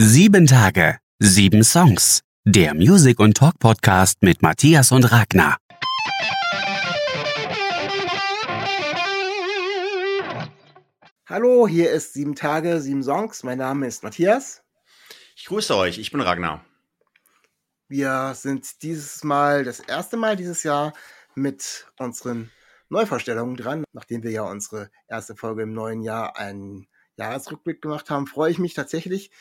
[0.00, 2.22] Sieben Tage, sieben Songs.
[2.44, 5.56] Der Music- und Talk-Podcast mit Matthias und Ragnar.
[11.26, 13.42] Hallo, hier ist Sieben Tage, sieben Songs.
[13.42, 14.62] Mein Name ist Matthias.
[15.34, 16.64] Ich grüße euch, ich bin Ragnar.
[17.88, 20.92] Wir sind dieses Mal, das erste Mal dieses Jahr
[21.34, 22.52] mit unseren
[22.88, 23.82] Neuvorstellungen dran.
[23.92, 28.60] Nachdem wir ja unsere erste Folge im neuen Jahr einen Jahresrückblick gemacht haben, freue ich
[28.60, 29.32] mich tatsächlich,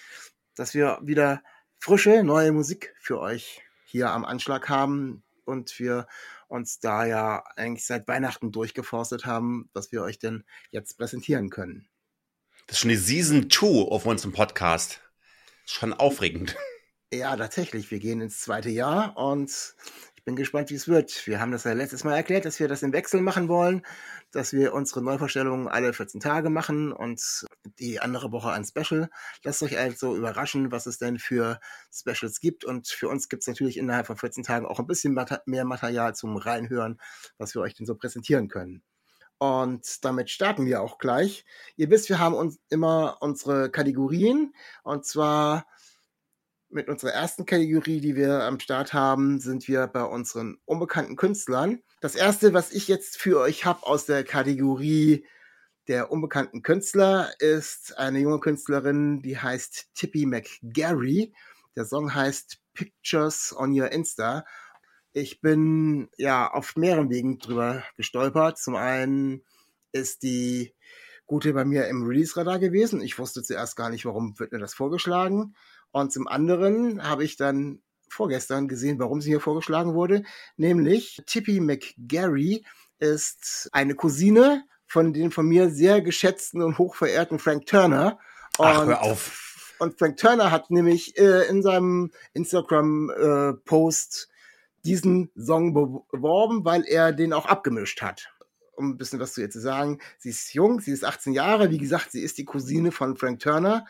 [0.60, 1.44] dass wir wieder
[1.80, 6.08] frische, neue Musik für euch hier am Anschlag haben und wir
[6.48, 11.88] uns da ja eigentlich seit Weihnachten durchgeforstet haben, was wir euch denn jetzt präsentieren können.
[12.68, 15.02] Das ist schon die Season 2 auf unserem Podcast.
[15.66, 16.56] Schon aufregend.
[17.14, 17.90] Ja, tatsächlich.
[17.92, 19.76] Wir gehen ins zweite Jahr und
[20.28, 21.26] bin gespannt, wie es wird.
[21.26, 23.86] Wir haben das ja letztes Mal erklärt, dass wir das im Wechsel machen wollen,
[24.32, 27.46] dass wir unsere Neuvorstellungen alle 14 Tage machen und
[27.80, 29.10] die andere Woche ein Special.
[29.46, 31.62] Lasst euch also überraschen, was es denn für
[31.94, 32.66] Specials gibt.
[32.66, 36.14] Und für uns gibt es natürlich innerhalb von 14 Tagen auch ein bisschen mehr Material
[36.14, 37.00] zum Reinhören,
[37.38, 38.84] was wir euch denn so präsentieren können.
[39.38, 41.46] Und damit starten wir auch gleich.
[41.78, 44.54] Ihr wisst, wir haben uns immer unsere Kategorien
[44.84, 45.68] und zwar
[46.70, 51.82] mit unserer ersten Kategorie, die wir am Start haben, sind wir bei unseren unbekannten Künstlern.
[52.02, 55.26] Das erste, was ich jetzt für euch habe aus der Kategorie
[55.88, 61.34] der unbekannten Künstler, ist eine junge Künstlerin, die heißt Tippy McGarry.
[61.76, 64.46] Der Song heißt Pictures on Your Insta.
[65.14, 68.58] Ich bin ja auf mehreren Wegen drüber gestolpert.
[68.58, 69.44] Zum einen
[69.92, 70.76] ist die
[71.26, 73.02] Gute bei mir im Release-Radar gewesen.
[73.02, 75.56] Ich wusste zuerst gar nicht, warum wird mir das vorgeschlagen.
[76.00, 80.24] Und zum anderen habe ich dann vorgestern gesehen, warum sie hier vorgeschlagen wurde,
[80.56, 82.64] nämlich Tippy McGarry
[83.00, 88.20] ist eine Cousine von den von mir sehr geschätzten und hochverehrten Frank Turner.
[88.58, 89.76] Und, Ach, hör auf.
[89.80, 94.34] Und Frank Turner hat nämlich äh, in seinem Instagram-Post äh,
[94.86, 98.30] diesen Song beworben, weil er den auch abgemischt hat.
[98.76, 100.00] Um ein bisschen was zu ihr zu sagen.
[100.18, 101.70] Sie ist jung, sie ist 18 Jahre.
[101.70, 103.86] Wie gesagt, sie ist die Cousine von Frank Turner.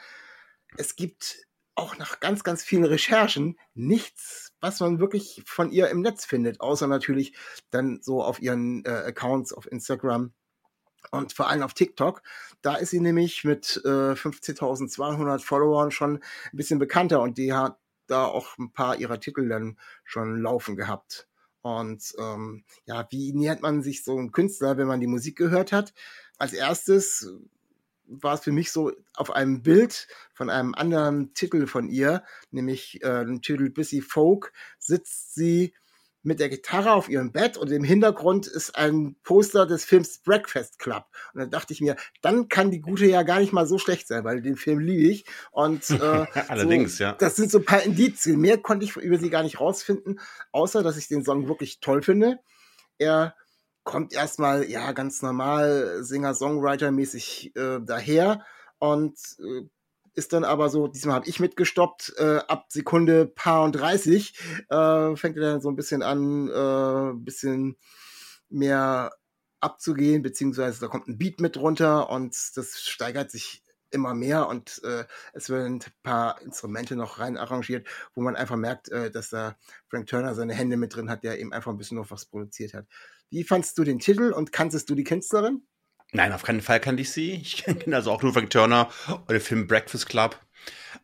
[0.76, 1.47] Es gibt
[1.78, 6.60] auch nach ganz, ganz vielen Recherchen nichts, was man wirklich von ihr im Netz findet,
[6.60, 7.34] außer natürlich
[7.70, 10.34] dann so auf ihren äh, Accounts auf Instagram
[11.12, 12.24] und vor allem auf TikTok.
[12.62, 17.78] Da ist sie nämlich mit äh, 15.200 Followern schon ein bisschen bekannter und die hat
[18.08, 21.28] da auch ein paar ihrer Titel dann schon laufen gehabt.
[21.62, 25.72] Und ähm, ja, wie nähert man sich so einem Künstler, wenn man die Musik gehört
[25.72, 25.94] hat?
[26.38, 27.30] Als erstes
[28.08, 33.04] war es für mich so auf einem Bild von einem anderen Titel von ihr, nämlich
[33.04, 35.74] äh, dem Titel Busy Folk, sitzt sie
[36.28, 40.78] mit der Gitarre auf ihrem Bett und im Hintergrund ist ein Poster des Films Breakfast
[40.78, 41.06] Club.
[41.34, 44.08] Und dann dachte ich mir, dann kann die Gute ja gar nicht mal so schlecht
[44.08, 45.26] sein, weil den Film liebe ich.
[45.52, 47.14] Und äh, allerdings, so, ja.
[47.14, 48.42] Das sind so ein paar Indizien.
[48.42, 50.20] Mehr konnte ich über sie gar nicht rausfinden,
[50.52, 52.40] außer dass ich den Song wirklich toll finde.
[52.98, 53.36] Er
[53.88, 58.46] kommt erstmal ja ganz normal Singer-Songwriter-mäßig äh, daher
[58.80, 59.62] und äh,
[60.14, 64.38] ist dann aber so, diesmal habe ich mitgestoppt, äh, ab Sekunde paar und 30
[64.70, 67.78] äh, fängt er dann so ein bisschen an, äh, bisschen
[68.50, 69.14] mehr
[69.62, 74.82] abzugehen, beziehungsweise da kommt ein Beat mit runter und das steigert sich immer mehr und
[74.84, 79.30] äh, es werden ein paar Instrumente noch rein arrangiert, wo man einfach merkt, äh, dass
[79.30, 82.26] da Frank Turner seine Hände mit drin hat, der eben einfach ein bisschen noch was
[82.26, 82.86] produziert hat.
[83.30, 85.64] Wie fandst du den Titel und kanntest du die Künstlerin?
[86.14, 87.34] Nein, auf keinen Fall kannte ich sie.
[87.34, 88.90] Ich kenne also auch nur Frank Turner
[89.30, 90.40] den Film Breakfast Club.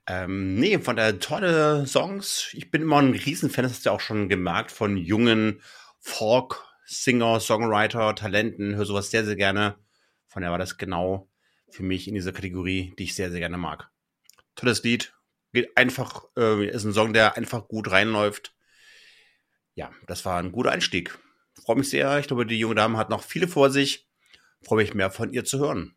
[0.08, 2.50] Ähm, nee, von der tolle Songs.
[2.54, 5.62] Ich bin immer ein Riesenfan, das hast du ja auch schon gemerkt, von jungen
[6.00, 8.76] Folk-Singer, Songwriter, Talenten.
[8.76, 9.76] Höre sowas sehr, sehr gerne.
[10.28, 11.30] Von daher war das genau
[11.74, 13.90] für mich in dieser Kategorie, die ich sehr, sehr gerne mag.
[14.56, 15.14] Tolles Lied.
[15.52, 18.56] Geht einfach, äh, ist ein Song, der einfach gut reinläuft.
[19.76, 21.18] Ja, das war ein guter Einstieg.
[21.54, 22.18] Freue mich sehr.
[22.20, 24.08] Ich glaube, die junge Dame hat noch viele vor sich
[24.64, 25.96] freue mich mehr von ihr zu hören.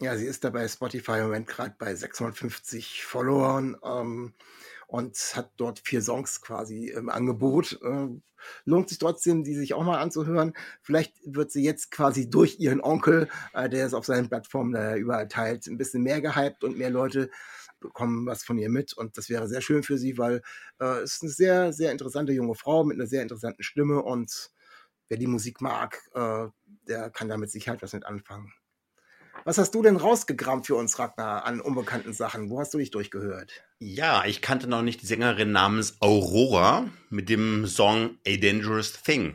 [0.00, 4.34] Ja, sie ist da bei Spotify im Moment gerade bei 650 Followern ähm,
[4.86, 7.80] und hat dort vier Songs quasi im Angebot.
[7.82, 8.08] Äh,
[8.64, 10.52] lohnt sich trotzdem, die sich auch mal anzuhören.
[10.82, 14.96] Vielleicht wird sie jetzt quasi durch ihren Onkel, äh, der es auf seinen Plattformen da
[14.96, 17.30] überall teilt, ein bisschen mehr gehypt und mehr Leute
[17.80, 18.92] bekommen was von ihr mit.
[18.92, 20.42] Und das wäre sehr schön für sie, weil
[20.80, 24.50] äh, es ist eine sehr, sehr interessante junge Frau mit einer sehr interessanten Stimme und
[25.08, 26.46] wer die Musik mag, äh,
[26.88, 28.52] der kann damit Sicherheit was mit anfangen.
[29.46, 32.48] Was hast du denn rausgegramt für uns, Ragnar, an unbekannten Sachen?
[32.48, 33.52] Wo hast du dich durchgehört?
[33.78, 39.34] Ja, ich kannte noch nicht die Sängerin namens Aurora mit dem Song A Dangerous Thing.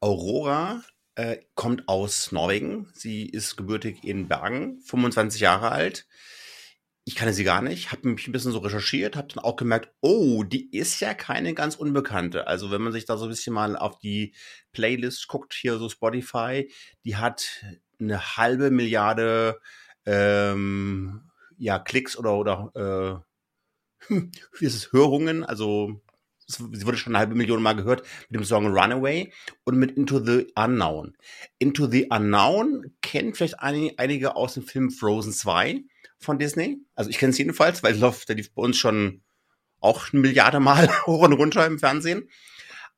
[0.00, 0.82] Aurora
[1.14, 2.90] äh, kommt aus Norwegen.
[2.94, 6.08] Sie ist gebürtig in Bergen, 25 Jahre alt.
[7.04, 9.94] Ich kannte sie gar nicht, habe mich ein bisschen so recherchiert, habe dann auch gemerkt,
[10.00, 12.48] oh, die ist ja keine ganz unbekannte.
[12.48, 14.34] Also wenn man sich da so ein bisschen mal auf die
[14.72, 16.68] Playlist guckt, hier so Spotify,
[17.04, 17.64] die hat
[17.98, 19.60] eine halbe Milliarde
[20.04, 23.22] ähm, ja, Klicks oder, oder
[24.10, 24.14] äh,
[24.58, 26.00] wie ist es, Hörungen, also
[26.46, 29.32] sie wurde schon eine halbe Million Mal gehört mit dem Song Runaway
[29.64, 31.16] und mit Into the Unknown.
[31.58, 35.82] Into the Unknown kennt vielleicht einige aus dem Film Frozen 2
[36.18, 36.78] von Disney.
[36.94, 39.22] Also ich kenne es jedenfalls, weil der lief bei uns schon
[39.80, 42.28] auch eine Milliarde Mal hoch und runter im Fernsehen.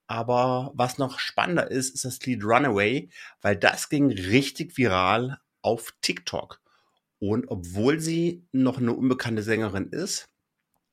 [0.08, 3.10] Aber was noch spannender ist, ist das Lied Runaway,
[3.42, 6.60] weil das ging richtig viral auf TikTok.
[7.18, 10.28] Und obwohl sie noch eine unbekannte Sängerin ist,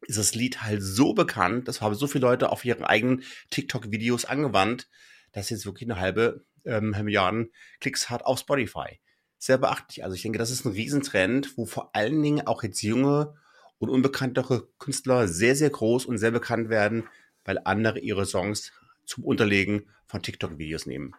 [0.02, 4.26] ist das Lied halt so bekannt, das haben so viele Leute auf ihren eigenen TikTok-Videos
[4.26, 4.90] angewandt,
[5.32, 9.00] dass jetzt wirklich eine halbe ähm, Milliarden Klicks hat auf Spotify.
[9.38, 10.04] Sehr beachtlich.
[10.04, 13.34] Also ich denke, das ist ein Riesentrend, wo vor allen Dingen auch jetzt junge
[13.78, 17.08] und unbekanntere Künstler sehr, sehr groß und sehr bekannt werden,
[17.46, 18.74] weil andere ihre Songs
[19.06, 21.16] zum Unterlegen von TikTok-Videos nehmen.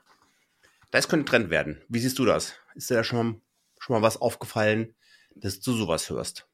[0.90, 1.82] Das könnte ein Trend werden.
[1.88, 2.54] Wie siehst du das?
[2.74, 3.42] Ist dir da schon,
[3.78, 4.94] schon mal was aufgefallen,
[5.34, 6.48] dass du sowas hörst?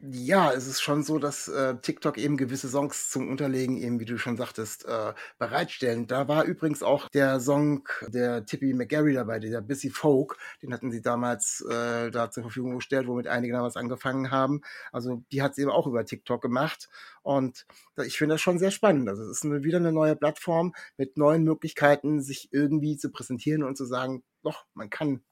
[0.00, 4.04] Ja, es ist schon so, dass äh, TikTok eben gewisse Songs zum Unterlegen eben, wie
[4.04, 6.06] du schon sagtest, äh, bereitstellen.
[6.06, 10.36] Da war übrigens auch der Song der Tippy McGarry dabei, der Busy Folk.
[10.62, 14.60] Den hatten sie damals äh, da zur Verfügung gestellt, womit einige damals angefangen haben.
[14.92, 16.88] Also die hat sie eben auch über TikTok gemacht.
[17.22, 17.66] Und
[17.96, 19.08] ich finde das schon sehr spannend.
[19.08, 23.64] Also es ist eine, wieder eine neue Plattform mit neuen Möglichkeiten, sich irgendwie zu präsentieren
[23.64, 25.22] und zu sagen, doch, man kann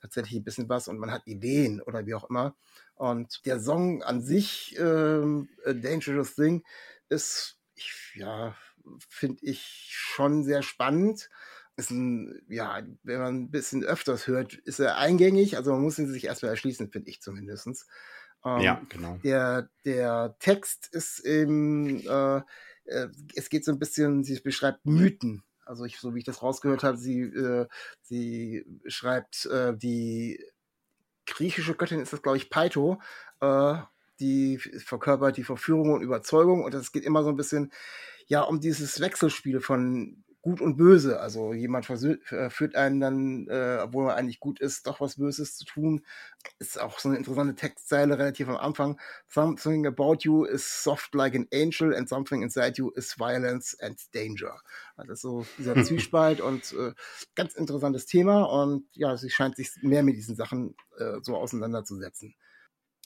[0.00, 2.54] tatsächlich ein bisschen was und man hat Ideen oder wie auch immer.
[2.94, 6.64] Und der Song an sich, ähm, A Dangerous Thing,
[7.08, 8.56] ist, ich, ja,
[9.08, 11.28] finde ich schon sehr spannend.
[11.76, 15.56] Ist ein, ja, wenn man ein bisschen öfters hört, ist er eingängig.
[15.56, 17.66] Also man muss ihn sich erstmal erschließen, finde ich zumindest.
[18.44, 19.18] Ähm, ja, genau.
[19.24, 22.42] Der, der Text ist eben, äh,
[22.84, 25.42] äh, es geht so ein bisschen, sie beschreibt Mythen.
[25.66, 27.66] Also ich, so wie ich das rausgehört habe, sie, äh,
[28.02, 30.44] sie schreibt äh, die
[31.26, 33.00] griechische Göttin ist das, glaube ich, Paito,
[33.40, 33.76] äh,
[34.20, 36.64] die verkörpert die Verführung und Überzeugung.
[36.64, 37.72] Und es geht immer so ein bisschen
[38.26, 41.20] ja um dieses Wechselspiel von Gut und Böse.
[41.20, 45.56] Also jemand äh, führt einen dann, äh, obwohl er eigentlich gut ist, doch was Böses
[45.56, 46.04] zu tun.
[46.58, 49.00] Ist auch so eine interessante Textzeile relativ am Anfang.
[49.26, 53.98] Something about you is soft like an angel and something inside you is violence and
[54.14, 54.60] danger.
[54.98, 56.92] Also so dieser Zwiespalt und äh,
[57.34, 62.34] ganz interessantes Thema und ja, sie scheint sich mehr mit diesen Sachen äh, so auseinanderzusetzen.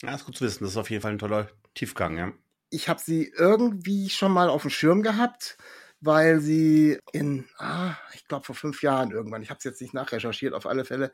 [0.01, 0.65] Ja, ist gut zu wissen.
[0.65, 2.33] Das ist auf jeden Fall ein toller Tiefgang, ja.
[2.69, 5.57] Ich habe sie irgendwie schon mal auf dem Schirm gehabt
[6.01, 9.93] weil sie in, ah, ich glaube vor fünf Jahren irgendwann, ich habe es jetzt nicht
[9.93, 11.11] nachrecherchiert, auf alle Fälle,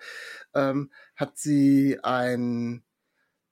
[0.54, 2.84] ähm, hat sie ein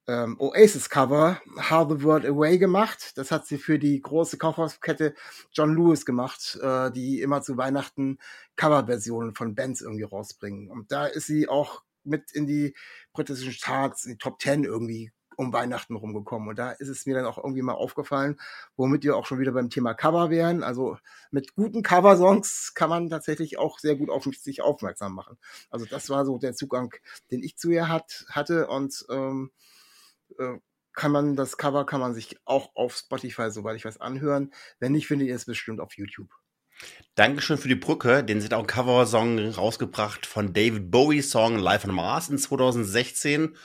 [0.08, 3.18] ähm, Oasis-Cover, How the World Away gemacht.
[3.18, 5.16] Das hat sie für die große Kaufhauskette
[5.54, 8.18] John Lewis gemacht, äh, die immer zu Weihnachten
[8.56, 10.70] Coverversionen von Bands irgendwie rausbringen.
[10.70, 12.76] Und da ist sie auch mit in die
[13.14, 16.50] britischen Charts, in die Top Ten irgendwie um Weihnachten rumgekommen.
[16.50, 18.40] Und da ist es mir dann auch irgendwie mal aufgefallen,
[18.76, 20.64] womit wir auch schon wieder beim Thema Cover wären.
[20.64, 20.98] Also
[21.32, 25.38] mit guten Cover-Songs kann man tatsächlich auch sehr gut auf sich aufmerksam machen.
[25.70, 26.94] Also das war so der Zugang,
[27.32, 28.68] den ich zu ihr hat, hatte.
[28.68, 29.52] Und ähm,
[30.40, 30.58] äh,
[30.94, 34.54] kann man das Cover kann man sich auch auf Spotify, soweit ich weiß, anhören.
[34.80, 36.30] Wenn nicht, findet ihr es bestimmt auf YouTube.
[37.16, 38.24] Dankeschön für die Brücke.
[38.24, 43.56] Den sind auch Cover-Song rausgebracht von David Bowie Song Live on Mars in 2016.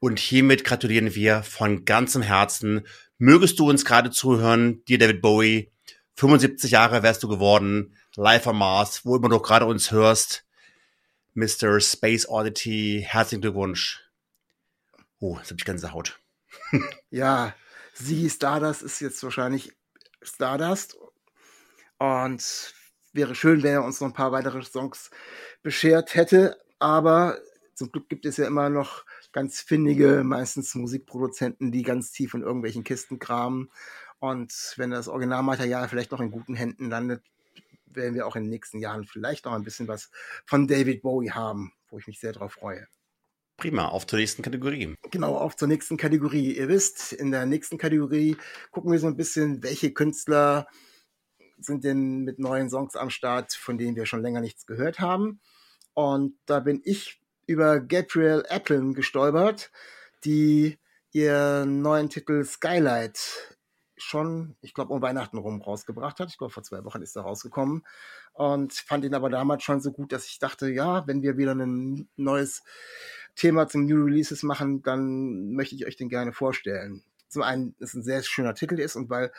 [0.00, 2.86] Und hiermit gratulieren wir von ganzem Herzen.
[3.18, 5.72] Mögest du uns gerade zuhören, dir David Bowie.
[6.14, 7.96] 75 Jahre wärst du geworden.
[8.14, 10.44] Live on Mars, wo immer du gerade uns hörst.
[11.34, 11.80] Mr.
[11.80, 14.02] Space Oddity, herzlichen Glückwunsch.
[15.20, 16.18] Oh, jetzt hab ich ganze Haut.
[17.10, 17.54] ja,
[17.94, 19.72] sie Stardust ist jetzt wahrscheinlich
[20.22, 20.96] Stardust.
[21.98, 22.74] Und
[23.12, 25.10] wäre schön, wenn er uns noch ein paar weitere Songs
[25.62, 26.56] beschert hätte.
[26.78, 27.38] Aber
[27.74, 32.42] zum Glück gibt es ja immer noch ganz findige, meistens Musikproduzenten, die ganz tief in
[32.42, 33.70] irgendwelchen Kisten kramen.
[34.18, 37.22] Und wenn das Originalmaterial vielleicht noch in guten Händen landet,
[37.86, 40.10] werden wir auch in den nächsten Jahren vielleicht noch ein bisschen was
[40.44, 42.86] von David Bowie haben, wo ich mich sehr darauf freue.
[43.56, 44.94] Prima, auf zur nächsten Kategorie.
[45.10, 46.56] Genau, auf zur nächsten Kategorie.
[46.56, 48.36] Ihr wisst, in der nächsten Kategorie
[48.70, 50.68] gucken wir so ein bisschen, welche Künstler
[51.58, 55.40] sind denn mit neuen Songs am Start, von denen wir schon länger nichts gehört haben.
[55.92, 59.72] Und da bin ich über Gabriel Applin gestolpert,
[60.24, 60.78] die
[61.12, 63.56] ihren neuen Titel Skylight
[63.96, 66.28] schon, ich glaube, um Weihnachten rum rausgebracht hat.
[66.28, 67.84] Ich glaube, vor zwei Wochen ist er rausgekommen.
[68.34, 71.54] Und fand ihn aber damals schon so gut, dass ich dachte, ja, wenn wir wieder
[71.54, 72.62] ein neues
[73.34, 77.02] Thema zum New Releases machen, dann möchte ich euch den gerne vorstellen.
[77.28, 79.32] Zum einen, dass es ein sehr schöner Titel ist und weil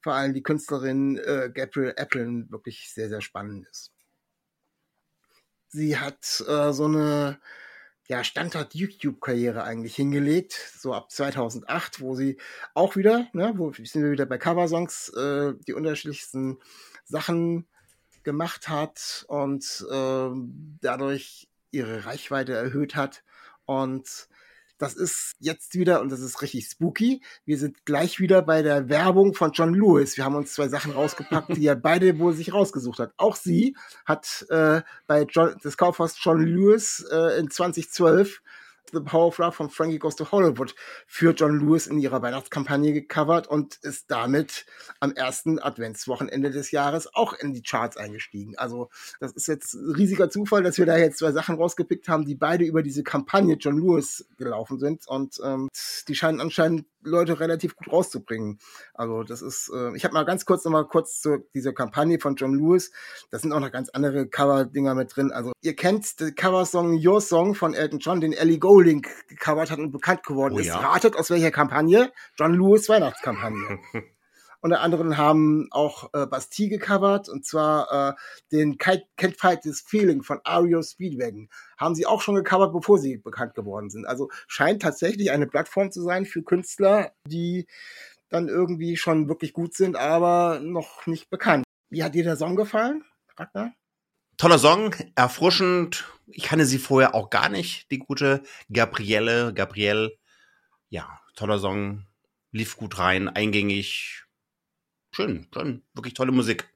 [0.00, 3.92] vor allem die Künstlerin äh, Gabriel Applin wirklich sehr, sehr spannend ist.
[5.72, 7.40] Sie hat äh, so eine
[8.06, 12.36] ja, Standard-YouTube-Karriere eigentlich hingelegt, so ab 2008, wo sie
[12.74, 16.58] auch wieder, ne, wo sind wir wieder bei Coversongs, äh, die unterschiedlichsten
[17.04, 17.66] Sachen
[18.22, 20.30] gemacht hat und äh,
[20.82, 23.24] dadurch ihre Reichweite erhöht hat.
[23.64, 24.28] Und
[24.82, 28.88] das ist jetzt wieder, und das ist richtig spooky, wir sind gleich wieder bei der
[28.88, 30.16] Werbung von John Lewis.
[30.16, 33.12] Wir haben uns zwei Sachen rausgepackt, die er beide wohl sich rausgesucht hat.
[33.16, 38.42] Auch sie hat äh, bei John, des Kaufhaus John Lewis äh, in 2012
[38.92, 40.74] The Power of Love von Frankie Goes to Hollywood
[41.06, 44.66] für John Lewis in ihrer Weihnachtskampagne gecovert und ist damit
[45.00, 48.56] am ersten Adventswochenende des Jahres auch in die Charts eingestiegen.
[48.58, 52.34] Also das ist jetzt riesiger Zufall, dass wir da jetzt zwei Sachen rausgepickt haben, die
[52.34, 55.68] beide über diese Kampagne John Lewis gelaufen sind und ähm,
[56.08, 58.58] die scheinen anscheinend Leute relativ gut rauszubringen.
[58.94, 62.36] Also das ist, äh, ich habe mal ganz kurz nochmal kurz zu dieser Kampagne von
[62.36, 62.92] John Lewis.
[63.30, 65.32] Da sind auch noch ganz andere Cover-Dinger mit drin.
[65.32, 69.78] Also ihr kennt den Coversong Your Song von Elton John, den Ellie Golding gecovert hat
[69.78, 70.66] und bekannt geworden oh, ist.
[70.66, 70.78] Ja.
[70.78, 72.12] Ratet aus welcher Kampagne?
[72.36, 73.78] John Lewis Weihnachtskampagne.
[74.64, 78.14] Unter anderem haben auch äh, Bastille gecovert und zwar äh,
[78.52, 81.48] den Can't Fight This Feeling von Ario Speedwagon.
[81.76, 84.06] Haben sie auch schon gecovert, bevor sie bekannt geworden sind.
[84.06, 87.66] Also scheint tatsächlich eine Plattform zu sein für Künstler, die
[88.28, 91.64] dann irgendwie schon wirklich gut sind, aber noch nicht bekannt.
[91.90, 93.04] Wie hat dir der Song gefallen,
[93.36, 93.72] Ragnar?
[94.36, 96.08] Toller Song, erfrischend.
[96.28, 100.16] Ich kannte sie vorher auch gar nicht, die gute Gabrielle, Gabrielle.
[100.88, 102.06] Ja, toller Song,
[102.52, 104.21] lief gut rein, eingängig,
[105.12, 106.68] schön, schön, wirklich tolle Musik.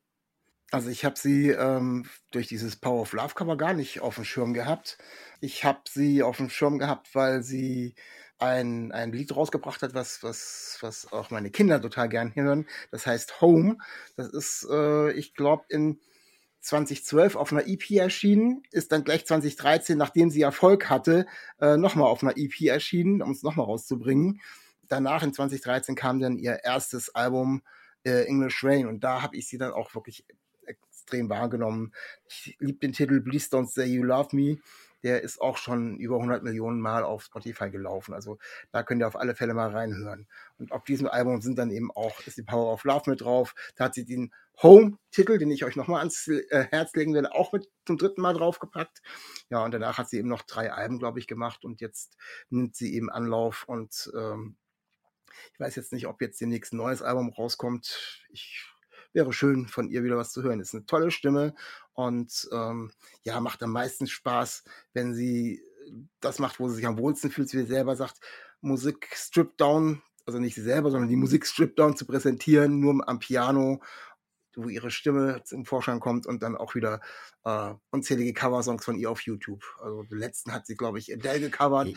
[0.72, 4.24] Also ich habe sie ähm, durch dieses Power of Love Cover gar nicht auf dem
[4.24, 4.98] Schirm gehabt.
[5.40, 7.94] Ich habe sie auf dem Schirm gehabt, weil sie
[8.38, 12.66] ein, ein Lied rausgebracht hat, was, was, was auch meine Kinder total gern hören.
[12.90, 13.78] Das heißt Home.
[14.16, 16.00] Das ist, äh, ich glaube, in
[16.60, 21.26] 2012 auf einer EP erschienen, ist dann gleich 2013, nachdem sie Erfolg hatte,
[21.60, 24.40] äh, nochmal auf einer EP erschienen, um es nochmal rauszubringen.
[24.88, 27.62] Danach in 2013 kam dann ihr erstes Album
[28.06, 30.24] äh, English Rain und da habe ich sie dann auch wirklich
[30.64, 31.92] extrem wahrgenommen.
[32.28, 34.58] Ich liebe den Titel Please Don't Say You Love Me.
[35.02, 38.12] Der ist auch schon über 100 Millionen Mal auf Spotify gelaufen.
[38.12, 38.38] Also
[38.72, 40.26] da könnt ihr auf alle Fälle mal reinhören.
[40.58, 43.54] Und auf diesem Album sind dann eben auch, ist die Power of Love mit drauf.
[43.76, 44.32] Da hat sie den
[44.62, 48.34] Home-Titel, den ich euch nochmal ans äh, Herz legen werde, auch mit zum dritten Mal
[48.34, 49.02] draufgepackt.
[49.50, 52.16] Ja, und danach hat sie eben noch drei Alben, glaube ich, gemacht und jetzt
[52.48, 54.56] nimmt sie eben Anlauf und ähm,
[55.52, 58.24] ich weiß jetzt nicht, ob jetzt demnächst ein neues Album rauskommt.
[58.30, 58.64] Ich
[59.12, 60.60] wäre schön, von ihr wieder was zu hören.
[60.60, 61.54] Ist eine tolle Stimme
[61.94, 65.62] und ähm, ja, macht am meisten Spaß, wenn sie
[66.20, 68.20] das macht, wo sie sich am wohlsten fühlt, wie sie selber sagt,
[68.60, 73.08] Musik Strip Down, also nicht sie selber, sondern die Musik Strip Down zu präsentieren, nur
[73.08, 73.82] am Piano
[74.56, 77.00] wo ihre Stimme zum Vorschein kommt und dann auch wieder
[77.44, 79.62] äh, unzählige Coversongs von ihr auf YouTube.
[79.80, 81.88] Also den letzten hat sie, glaube ich, Adele gecovert.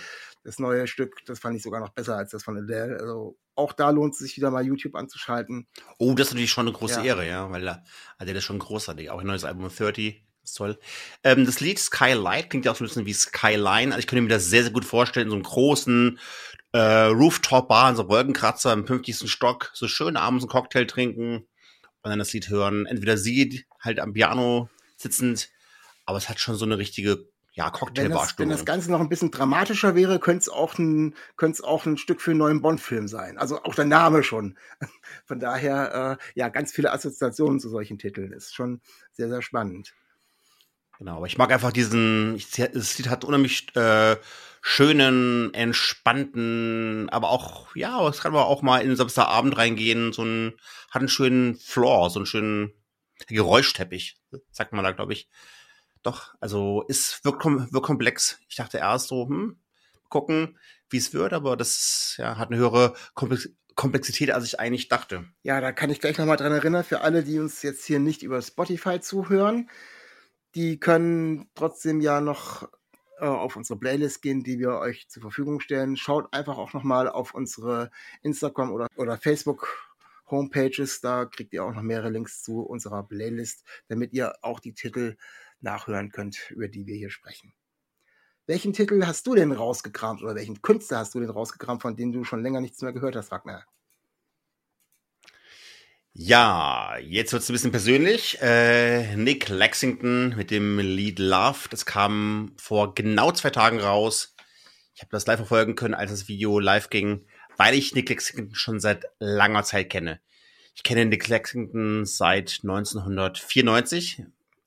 [0.43, 2.99] Das neue Stück, das fand ich sogar noch besser als das von Adele.
[2.99, 5.67] Also auch da lohnt es sich wieder mal YouTube anzuschalten.
[5.97, 7.05] Oh, das ist natürlich schon eine große ja.
[7.05, 7.81] Ehre, ja, weil
[8.17, 9.09] Adele ist schon großartig.
[9.09, 10.77] Auch ein neues Album 30 ist toll.
[11.23, 13.93] Ähm, das Lied Skylight klingt ja auch so ein bisschen wie Skyline.
[13.93, 16.19] Also ich könnte mir das sehr, sehr gut vorstellen, in so einem großen
[16.73, 19.29] äh, Rooftop-Bar, in so einem Wolkenkratzer im 50.
[19.31, 21.47] Stock, so schön abends einen Cocktail trinken
[22.01, 22.85] und dann das Lied hören.
[22.85, 25.49] Entweder sie halt am Piano sitzend,
[26.05, 28.49] aber es hat schon so eine richtige ja, Cocktailbarstimmung.
[28.49, 31.85] Wenn, das Ganze noch ein bisschen dramatischer wäre, könnte es auch ein, könnte es auch
[31.85, 33.37] ein Stück für einen neuen Bond-Film sein.
[33.37, 34.57] Also auch der Name schon.
[35.25, 38.31] Von daher, äh, ja, ganz viele Assoziationen zu solchen Titeln.
[38.31, 39.93] Ist schon sehr, sehr spannend.
[40.99, 44.17] Genau, aber ich mag einfach diesen, ich, das Lied hat unheimlich äh,
[44.61, 50.23] schönen, entspannten, aber auch, ja, es kann aber auch mal in den Samstagabend reingehen, so
[50.23, 50.53] ein,
[50.91, 52.73] hat einen schönen Floor, so einen schönen
[53.27, 54.17] Geräuschteppich,
[54.51, 55.29] sagt man da, glaube ich.
[56.03, 58.39] Doch, also ist, wirkt, wirkt komplex.
[58.49, 59.57] Ich dachte erst so, hm,
[60.09, 60.57] gucken,
[60.89, 65.23] wie es wird, aber das ja, hat eine höhere Komplex Komplexität, als ich eigentlich dachte.
[65.41, 68.23] Ja, da kann ich gleich nochmal dran erinnern, für alle, die uns jetzt hier nicht
[68.23, 69.69] über Spotify zuhören
[70.55, 72.69] die können trotzdem ja noch
[73.19, 75.97] äh, auf unsere Playlist gehen, die wir euch zur Verfügung stellen.
[75.97, 77.91] Schaut einfach auch nochmal auf unsere
[78.21, 79.89] Instagram oder, oder Facebook
[80.29, 84.73] Homepages, da kriegt ihr auch noch mehrere Links zu unserer Playlist, damit ihr auch die
[84.73, 85.17] Titel
[85.59, 87.53] nachhören könnt, über die wir hier sprechen.
[88.45, 92.11] Welchen Titel hast du denn rausgekramt oder welchen Künstler hast du denn rausgekramt, von dem
[92.11, 93.65] du schon länger nichts mehr gehört hast, Wagner?
[96.21, 98.41] Ja, jetzt wird's ein bisschen persönlich.
[98.41, 104.35] Äh, Nick Lexington mit dem Lied Love, das kam vor genau zwei Tagen raus.
[104.93, 108.53] Ich habe das live verfolgen können, als das Video live ging, weil ich Nick Lexington
[108.53, 110.19] schon seit langer Zeit kenne.
[110.75, 114.23] Ich kenne Nick Lexington seit 1994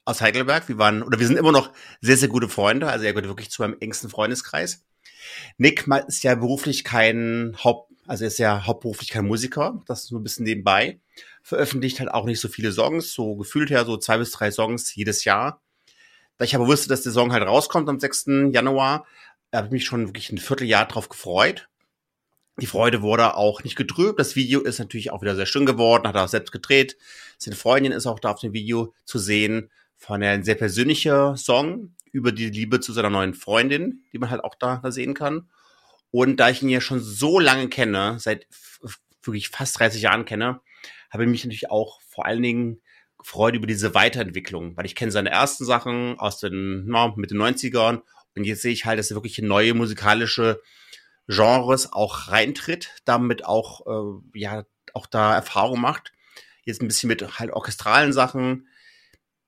[0.06, 0.70] aus Heidelberg.
[0.70, 2.88] Wir waren, oder wir sind immer noch sehr, sehr gute Freunde.
[2.88, 4.86] Also er gehört wirklich zu meinem engsten Freundeskreis.
[5.58, 9.80] Nick ist ja beruflich kein Haupt, also ist ja hauptberuflich kein Musiker.
[9.86, 11.00] Das ist nur ein bisschen nebenbei.
[11.42, 14.94] Veröffentlicht halt auch nicht so viele Songs, so gefühlt her so zwei bis drei Songs
[14.94, 15.60] jedes Jahr.
[16.38, 18.26] Da ich aber wusste, dass der Song halt rauskommt am 6.
[18.52, 19.06] Januar,
[19.52, 21.68] habe ich mich schon wirklich ein Vierteljahr drauf gefreut.
[22.60, 24.18] Die Freude wurde auch nicht getrübt.
[24.18, 26.96] Das Video ist natürlich auch wieder sehr schön geworden, hat er auch selbst gedreht.
[27.38, 29.70] Seine Freundin ist auch da auf dem Video zu sehen.
[29.96, 34.44] Von ein sehr persönlicher Song über die Liebe zu seiner neuen Freundin, die man halt
[34.44, 35.48] auch da sehen kann.
[36.12, 38.46] Und da ich ihn ja schon so lange kenne, seit
[39.24, 40.60] wirklich fast 30 Jahren kenne,
[41.10, 42.80] habe ich mich natürlich auch vor allen Dingen
[43.18, 47.38] gefreut über diese Weiterentwicklung, weil ich kenne seine ersten Sachen aus den na, mit den
[47.40, 48.02] 90ern
[48.34, 50.60] und jetzt sehe ich halt, dass er wirklich in neue musikalische
[51.28, 54.64] Genres auch reintritt, damit auch, äh, ja,
[54.94, 56.12] auch da Erfahrung macht.
[56.64, 58.68] Jetzt ein bisschen mit halt orchestralen Sachen.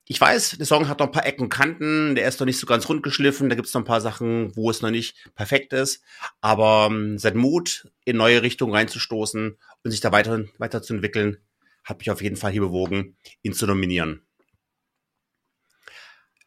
[0.06, 2.58] Ich weiß, der Song hat noch ein paar Ecken und Kanten, der ist noch nicht
[2.58, 5.16] so ganz rund geschliffen, da gibt es noch ein paar Sachen, wo es noch nicht
[5.34, 6.02] perfekt ist,
[6.42, 11.38] aber ähm, sein Mut, in neue Richtungen reinzustoßen und sich da weiter, weiterzuentwickeln,
[11.84, 14.23] hat mich auf jeden Fall hier bewogen, ihn zu nominieren.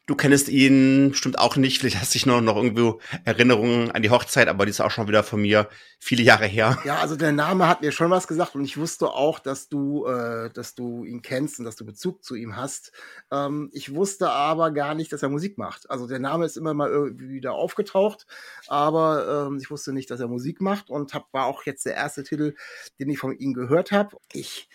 [0.07, 1.79] Du kennst ihn bestimmt auch nicht.
[1.79, 4.89] Vielleicht hast du dich noch, noch irgendwo Erinnerungen an die Hochzeit, aber die ist auch
[4.89, 5.67] schon wieder von mir
[5.99, 6.77] viele Jahre her.
[6.85, 10.05] Ja, also der Name hat mir schon was gesagt und ich wusste auch, dass du,
[10.05, 12.93] äh, dass du ihn kennst und dass du Bezug zu ihm hast.
[13.31, 15.89] Ähm, ich wusste aber gar nicht, dass er Musik macht.
[15.89, 18.27] Also der Name ist immer mal irgendwie wieder aufgetaucht,
[18.69, 21.95] aber ähm, ich wusste nicht, dass er Musik macht und hab, war auch jetzt der
[21.95, 22.55] erste Titel,
[22.97, 24.15] den ich von ihm gehört habe.
[24.31, 24.69] Ich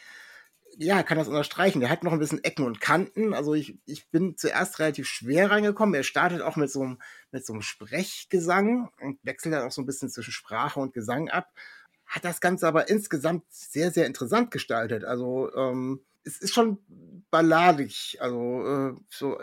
[0.79, 1.81] ja, kann das unterstreichen.
[1.81, 3.35] Der hat noch ein bisschen Ecken und Kanten.
[3.35, 5.95] Also ich, ich bin zuerst relativ schwer reingekommen.
[5.95, 6.99] Er startet auch mit so einem,
[7.31, 11.29] mit so einem Sprechgesang und wechselt dann auch so ein bisschen zwischen Sprache und Gesang
[11.29, 11.53] ab.
[12.07, 15.05] Hat das Ganze aber insgesamt sehr, sehr interessant gestaltet.
[15.05, 16.79] Also ähm, es ist schon
[17.31, 18.19] balladig.
[18.21, 19.39] Also äh, so,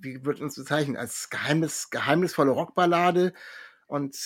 [0.00, 0.96] wie wird uns bezeichnen?
[0.96, 3.32] Als geheimnis, geheimnisvolle Rockballade.
[3.86, 4.16] Und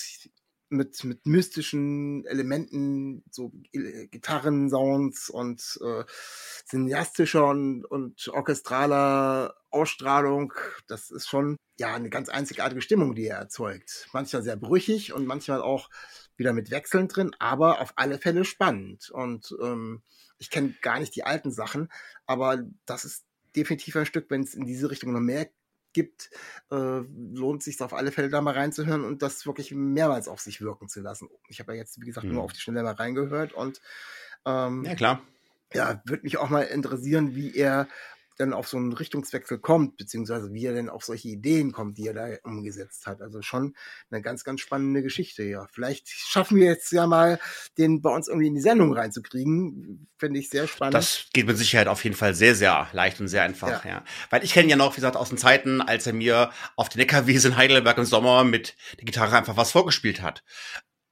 [0.69, 6.03] mit, mit mystischen Elementen, so Gitarrensounds und äh,
[6.65, 10.53] cineastischer und, und orchestraler Ausstrahlung.
[10.87, 14.07] Das ist schon ja eine ganz einzigartige Stimmung, die er erzeugt.
[14.13, 15.89] Manchmal sehr brüchig und manchmal auch
[16.37, 19.09] wieder mit Wechseln drin, aber auf alle Fälle spannend.
[19.11, 20.01] Und ähm,
[20.37, 21.89] ich kenne gar nicht die alten Sachen,
[22.25, 25.49] aber das ist definitiv ein Stück, wenn es in diese Richtung noch mehr
[25.93, 26.29] gibt,
[26.71, 27.01] äh,
[27.33, 30.89] lohnt sich auf alle Fälle da mal reinzuhören und das wirklich mehrmals auf sich wirken
[30.89, 31.29] zu lassen.
[31.47, 32.33] Ich habe ja jetzt, wie gesagt, mhm.
[32.33, 33.81] nur auf die Schnelle mal reingehört und
[34.45, 35.21] ähm, ja klar.
[35.73, 37.87] Ja, würde mich auch mal interessieren, wie er
[38.37, 42.07] dann auf so einen Richtungswechsel kommt, beziehungsweise wie er denn auf solche Ideen kommt, die
[42.07, 43.21] er da umgesetzt hat.
[43.21, 43.75] Also schon
[44.09, 45.67] eine ganz, ganz spannende Geschichte, ja.
[45.71, 47.39] Vielleicht schaffen wir jetzt ja mal,
[47.77, 50.07] den bei uns irgendwie in die Sendung reinzukriegen.
[50.17, 50.93] Finde ich sehr spannend.
[50.93, 53.91] Das geht mit Sicherheit auf jeden Fall sehr, sehr leicht und sehr einfach, ja.
[53.91, 54.03] ja.
[54.29, 56.99] Weil ich kenne ja noch, wie gesagt, aus den Zeiten, als er mir auf der
[56.99, 60.43] Neckarwiese in Heidelberg im Sommer mit der Gitarre einfach was vorgespielt hat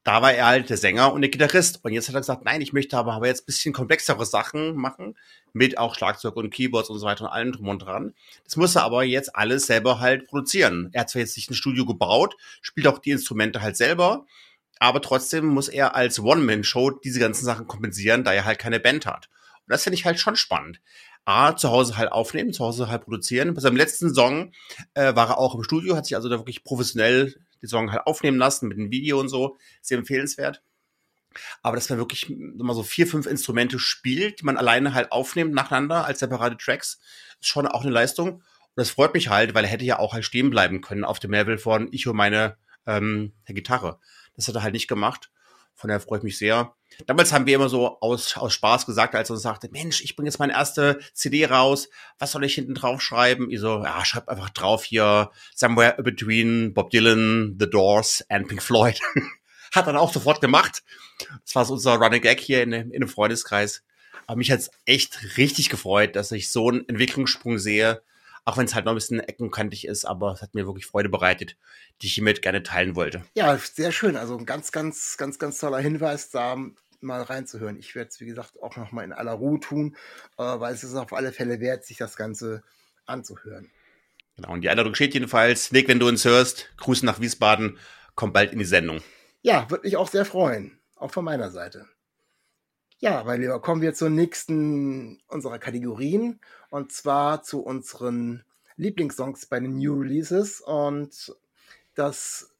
[0.03, 1.83] da war er halt der Sänger und der Gitarrist.
[1.83, 5.15] Und jetzt hat er gesagt, nein, ich möchte aber, aber jetzt bisschen komplexere Sachen machen,
[5.53, 8.13] mit auch Schlagzeug und Keyboards und so weiter und allem drum und dran.
[8.43, 10.89] Das muss er aber jetzt alles selber halt produzieren.
[10.93, 14.25] Er hat zwar jetzt nicht ein Studio gebaut, spielt auch die Instrumente halt selber,
[14.79, 19.05] aber trotzdem muss er als One-Man-Show diese ganzen Sachen kompensieren, da er halt keine Band
[19.05, 19.29] hat.
[19.67, 20.81] Und das finde ich halt schon spannend.
[21.23, 23.53] A, zu Hause halt aufnehmen, zu Hause halt produzieren.
[23.53, 24.53] Bei seinem letzten Song
[24.95, 28.05] äh, war er auch im Studio, hat sich also da wirklich professionell die Song halt
[28.07, 29.57] aufnehmen lassen mit einem Video und so.
[29.81, 30.63] Sehr empfehlenswert.
[31.61, 35.53] Aber dass man wirklich mal so vier, fünf Instrumente spielt, die man alleine halt aufnimmt
[35.53, 36.99] nacheinander als separate Tracks,
[37.39, 38.35] ist schon auch eine Leistung.
[38.35, 38.43] Und
[38.75, 41.31] das freut mich halt, weil er hätte ja auch halt stehen bleiben können auf dem
[41.31, 43.99] Level von ich und meine ähm, Gitarre.
[44.35, 45.31] Das hat er halt nicht gemacht.
[45.81, 46.75] Von daher freue ich mich sehr.
[47.07, 50.15] Damals haben wir immer so aus, aus Spaß gesagt, als er uns sagte, Mensch, ich
[50.15, 51.89] bringe jetzt meine erste CD raus,
[52.19, 53.49] was soll ich hinten drauf schreiben?
[53.49, 58.61] Ich so, ja, schreib einfach drauf hier, somewhere between Bob Dylan, The Doors and Pink
[58.61, 58.99] Floyd.
[59.73, 60.83] Hat dann auch sofort gemacht.
[61.43, 63.81] Das war so unser Running Gag hier in, in einem Freundeskreis.
[64.27, 68.03] Aber mich hat's echt richtig gefreut, dass ich so einen Entwicklungssprung sehe,
[68.45, 71.09] auch wenn es halt noch ein bisschen eckenkantig ist, aber es hat mir wirklich Freude
[71.09, 71.57] bereitet,
[72.01, 73.23] die ich hiermit gerne teilen wollte.
[73.35, 74.15] Ja, sehr schön.
[74.15, 76.57] Also ein ganz, ganz, ganz, ganz toller Hinweis, da
[77.01, 77.77] mal reinzuhören.
[77.77, 79.95] Ich werde es, wie gesagt, auch noch mal in aller Ruhe tun,
[80.37, 82.63] äh, weil es ist auf alle Fälle wert, sich das Ganze
[83.05, 83.69] anzuhören.
[84.35, 85.71] Genau, und die Einladung steht jedenfalls.
[85.71, 87.77] Nick, wenn du uns hörst, Grüße nach Wiesbaden,
[88.15, 89.01] komm bald in die Sendung.
[89.41, 90.79] Ja, würde mich auch sehr freuen.
[90.95, 91.87] Auch von meiner Seite.
[93.03, 98.43] Ja, mein Lieber, kommen wir zur nächsten unserer Kategorien und zwar zu unseren
[98.75, 101.35] Lieblingssongs bei den New Releases und
[101.95, 102.53] das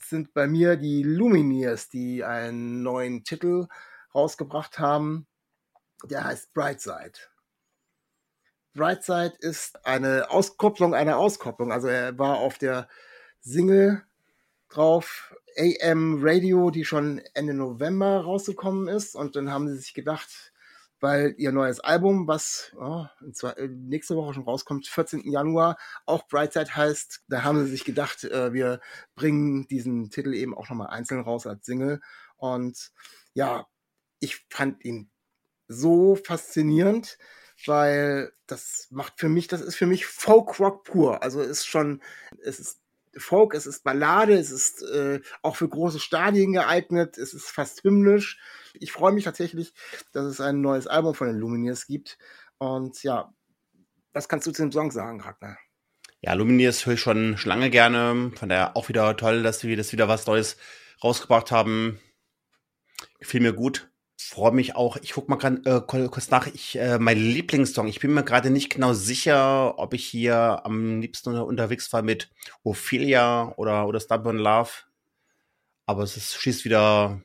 [0.00, 3.68] sind bei mir die Lumineers, die einen neuen Titel
[4.12, 5.28] rausgebracht haben.
[6.02, 7.20] Der heißt Brightside.
[8.74, 11.70] Brightside ist eine Auskopplung einer Auskopplung.
[11.70, 12.88] Also er war auf der
[13.42, 14.02] Single
[14.70, 19.14] drauf, AM Radio, die schon Ende November rausgekommen ist.
[19.14, 20.52] Und dann haben sie sich gedacht,
[21.00, 23.04] weil ihr neues Album, was oh,
[23.68, 25.30] nächste Woche schon rauskommt, 14.
[25.30, 28.80] Januar, auch Brightside heißt, da haben sie sich gedacht, äh, wir
[29.14, 32.00] bringen diesen Titel eben auch nochmal einzeln raus als Single.
[32.36, 32.90] Und
[33.34, 33.66] ja,
[34.20, 35.10] ich fand ihn
[35.68, 37.18] so faszinierend,
[37.66, 41.22] weil das macht für mich, das ist für mich Folk Rock pur.
[41.22, 42.02] Also ist schon,
[42.42, 42.80] es ist
[43.18, 47.84] Folk, es ist Ballade, es ist äh, auch für große Stadien geeignet, es ist fast
[47.84, 48.38] hymnisch.
[48.74, 49.72] Ich freue mich tatsächlich,
[50.12, 52.18] dass es ein neues Album von den Lumineers gibt.
[52.58, 53.32] Und ja,
[54.12, 55.58] was kannst du zu dem Song sagen, Ragnar?
[56.20, 58.32] Ja, Lumineers höre ich schon, lange gerne.
[58.36, 60.56] Von daher auch wieder toll, dass sie das wieder was Neues
[61.02, 62.00] rausgebracht haben.
[63.18, 64.96] Gefiel mir gut freue mich auch.
[64.96, 66.46] Ich guck mal gerade äh, kurz nach.
[66.46, 67.88] Ich, äh, mein Lieblingssong.
[67.88, 72.02] Ich bin mir gerade nicht genau sicher, ob ich hier am liebsten unter, unterwegs war
[72.02, 72.30] mit
[72.62, 74.70] Ophelia oder oder Stubborn Love.
[75.86, 77.20] Aber es ist, schließt wieder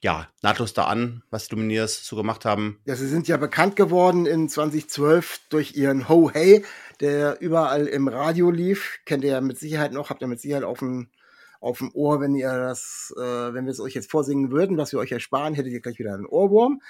[0.00, 2.80] ja nahtlos da an, was Lumineers so gemacht haben.
[2.84, 6.64] Ja, sie sind ja bekannt geworden in 2012 durch ihren Ho Hey,
[7.00, 9.00] der überall im Radio lief.
[9.04, 11.10] Kennt ihr ja mit Sicherheit noch, habt ihr mit Sicherheit auf dem
[11.60, 14.92] auf dem Ohr, wenn ihr das, äh, wenn wir es euch jetzt vorsingen würden, was
[14.92, 16.80] wir euch ersparen, hättet ihr gleich wieder einen Ohrwurm.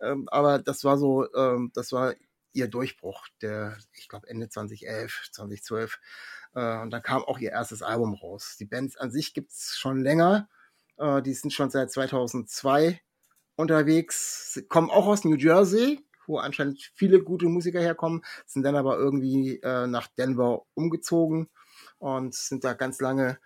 [0.00, 2.14] Ähm, aber das war so, ähm, das war
[2.52, 5.98] ihr Durchbruch, der, ich glaube, Ende 2011, 2012.
[6.54, 8.56] Äh, und dann kam auch ihr erstes Album raus.
[8.58, 10.48] Die Bands an sich gibt's schon länger.
[10.98, 13.00] Äh, die sind schon seit 2002
[13.56, 18.76] unterwegs, Sie kommen auch aus New Jersey, wo anscheinend viele gute Musiker herkommen, sind dann
[18.76, 21.48] aber irgendwie äh, nach Denver umgezogen
[21.98, 23.38] und sind da ganz lange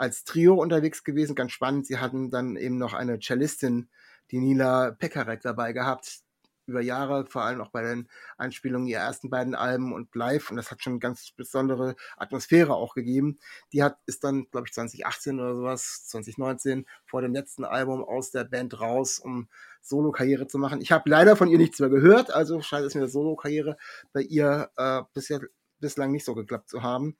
[0.00, 1.86] als Trio unterwegs gewesen, ganz spannend.
[1.86, 3.90] Sie hatten dann eben noch eine Cellistin,
[4.30, 6.20] die Nila Pekarek dabei gehabt,
[6.66, 8.08] über Jahre, vor allem auch bei den
[8.38, 10.50] Einspielungen ihrer ersten beiden Alben und live.
[10.50, 13.40] Und das hat schon eine ganz besondere Atmosphäre auch gegeben.
[13.74, 18.30] Die hat, ist dann, glaube ich, 2018 oder sowas, 2019, vor dem letzten Album aus
[18.30, 19.48] der Band raus, um
[19.82, 20.80] Solo-Karriere zu machen.
[20.80, 23.76] Ich habe leider von ihr nichts mehr gehört, also scheint es mir Solo-Karriere
[24.14, 25.40] bei ihr äh, bisher,
[25.78, 27.18] bislang nicht so geklappt zu haben.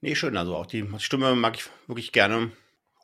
[0.00, 0.36] Nee, schön.
[0.36, 2.52] Also auch die Stimme mag ich wirklich gerne.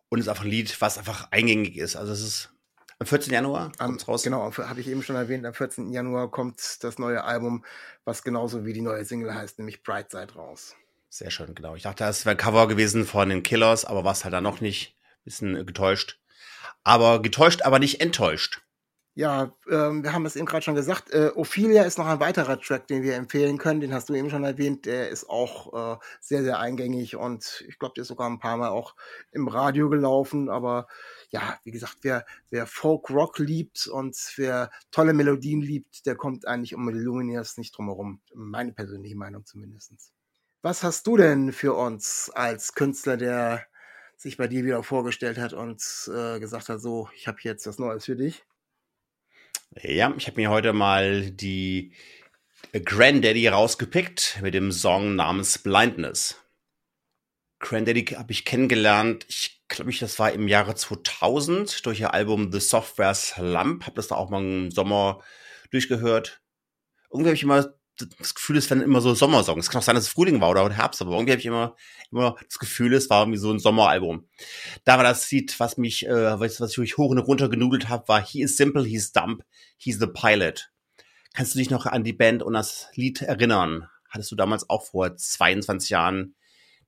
[0.08, 1.96] Und es ist einfach ein Lied, was einfach eingängig ist.
[1.96, 2.52] Also es ist
[2.98, 3.32] am 14.
[3.32, 4.22] Januar kommt's raus.
[4.22, 5.44] Genau, habe ich eben schon erwähnt.
[5.44, 5.90] Am 14.
[5.90, 7.64] Januar kommt das neue Album,
[8.04, 10.76] was genauso wie die neue Single heißt, nämlich Brightside raus.
[11.08, 11.74] Sehr schön, genau.
[11.74, 14.44] Ich dachte, das wäre ein Cover gewesen von den Killers, aber war es halt dann
[14.44, 14.96] noch nicht.
[15.24, 16.20] Bisschen getäuscht.
[16.84, 18.60] Aber getäuscht, aber nicht enttäuscht.
[19.14, 21.12] Ja, ähm, wir haben es eben gerade schon gesagt.
[21.12, 23.80] Äh, Ophelia ist noch ein weiterer Track, den wir empfehlen können.
[23.80, 24.86] Den hast du eben schon erwähnt.
[24.86, 28.56] Der ist auch äh, sehr, sehr eingängig und ich glaube, der ist sogar ein paar
[28.56, 28.94] Mal auch
[29.30, 30.48] im Radio gelaufen.
[30.48, 30.86] Aber
[31.28, 36.46] ja, wie gesagt, wer, wer Folk Rock liebt und wer tolle Melodien liebt, der kommt
[36.46, 38.22] eigentlich um Lumineers nicht drum herum.
[38.34, 40.10] Meine persönliche Meinung zumindestens.
[40.62, 43.66] Was hast du denn für uns als Künstler, der
[44.16, 45.82] sich bei dir wieder vorgestellt hat und
[46.14, 48.46] äh, gesagt hat, so, ich habe jetzt was Neues für dich?
[49.80, 51.94] Ja, ich habe mir heute mal die
[52.72, 56.36] Granddaddy rausgepickt mit dem Song namens Blindness.
[57.58, 62.52] Granddaddy habe ich kennengelernt, ich glaube, ich, das war im Jahre 2000 durch ihr Album
[62.52, 63.86] The Software Slump.
[63.86, 65.22] Habe das da auch mal im Sommer
[65.70, 66.42] durchgehört.
[67.10, 69.66] Irgendwie habe ich immer das Gefühl, es werden immer so Sommersongs.
[69.66, 71.76] Es kann auch sein, dass es Frühling war oder Herbst, aber irgendwie habe ich immer,
[72.10, 74.28] immer das Gefühl, es war irgendwie so ein Sommeralbum.
[74.84, 78.08] Da war das Lied, was mich, äh, was, was ich hoch und runter genudelt habe,
[78.08, 79.42] war He is simple, he's dumb,
[79.76, 80.70] he's the pilot.
[81.34, 83.88] Kannst du dich noch an die Band und das Lied erinnern?
[84.08, 86.34] Hattest du damals auch vor 22 Jahren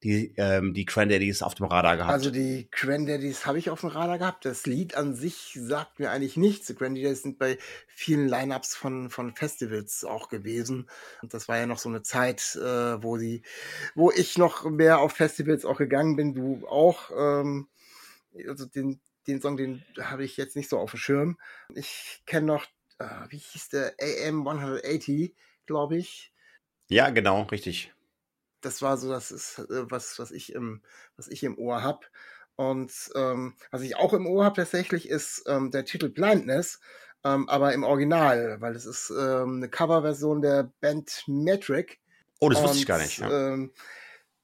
[0.02, 2.12] die, ähm, die Cranberries auf dem Radar gehabt?
[2.12, 4.44] Also die Cranberries habe ich auf dem Radar gehabt.
[4.44, 6.66] Das Lied an sich sagt mir eigentlich nichts.
[6.66, 10.88] Die Cranberries sind bei vielen Lineups von, von Festivals auch gewesen.
[11.22, 13.42] Und das war ja noch so eine Zeit, äh, wo sie,
[13.94, 16.34] wo ich noch mehr auf Festivals auch gegangen bin.
[16.34, 17.10] Du auch.
[17.16, 17.68] Ähm,
[18.48, 21.38] also den, den Song, den habe ich jetzt nicht so auf dem Schirm.
[21.74, 22.66] Ich kenne noch,
[22.98, 23.94] äh, wie hieß der?
[24.00, 25.34] AM 180,
[25.66, 26.32] glaube ich.
[26.88, 27.93] Ja, genau, richtig
[28.64, 30.82] das war so, das ist äh, was, was ich im,
[31.16, 32.06] was ich im Ohr habe.
[32.56, 36.80] Und ähm, was ich auch im Ohr habe tatsächlich ist ähm, der Titel Blindness,
[37.24, 41.98] ähm, aber im Original, weil es ist ähm, eine Coverversion der Band Metric.
[42.40, 43.18] Oh, das wusste ich gar nicht.
[43.18, 43.52] Ja.
[43.52, 43.72] Ähm,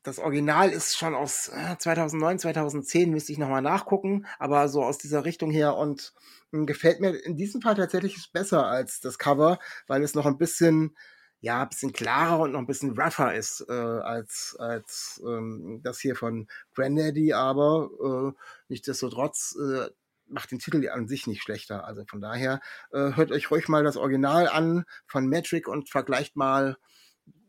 [0.02, 4.98] das Original ist schon aus äh, 2009, 2010, müsste ich nochmal nachgucken, aber so aus
[4.98, 6.14] dieser Richtung her und
[6.52, 10.38] äh, gefällt mir in diesem Fall tatsächlich besser als das Cover, weil es noch ein
[10.38, 10.96] bisschen
[11.40, 16.14] ja, bisschen klarer und noch ein bisschen rougher ist äh, als, als ähm, das hier
[16.14, 19.88] von Granddaddy, aber äh, nichtsdestotrotz äh,
[20.26, 21.84] macht den Titel an sich nicht schlechter.
[21.84, 22.60] Also von daher
[22.92, 26.76] äh, hört euch ruhig mal das Original an von Metric und vergleicht mal,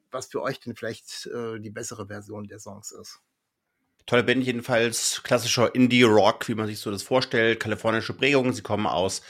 [0.10, 3.19] was für euch denn vielleicht äh, die bessere Version der Songs ist.
[4.06, 8.51] Tolle Band jedenfalls, klassischer Indie-Rock, wie man sich so das vorstellt, kalifornische Prägung.
[8.51, 9.21] Sie kommen aus,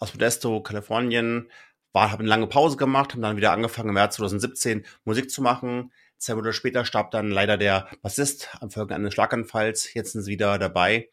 [0.00, 1.50] aus Modesto, Kalifornien,
[1.92, 5.42] war, haben eine lange Pause gemacht, haben dann wieder angefangen im März 2017 Musik zu
[5.42, 5.92] machen.
[6.18, 9.94] Zwei Monate später starb dann leider der Bassist am Folge eines Schlaganfalls.
[9.94, 11.08] Jetzt sind sie wieder dabei.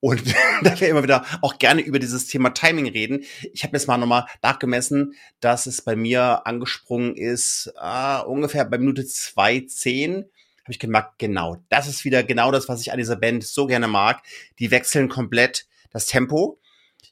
[0.00, 0.22] Und
[0.62, 3.24] da wir immer wieder auch gerne über dieses Thema Timing reden.
[3.52, 8.78] Ich habe jetzt mal nochmal nachgemessen, dass es bei mir angesprungen ist, äh, ungefähr bei
[8.78, 10.26] Minute 2.10
[10.64, 13.66] habe ich gemerkt, genau, das ist wieder genau das, was ich an dieser Band so
[13.66, 14.22] gerne mag.
[14.58, 16.58] Die wechseln komplett das Tempo.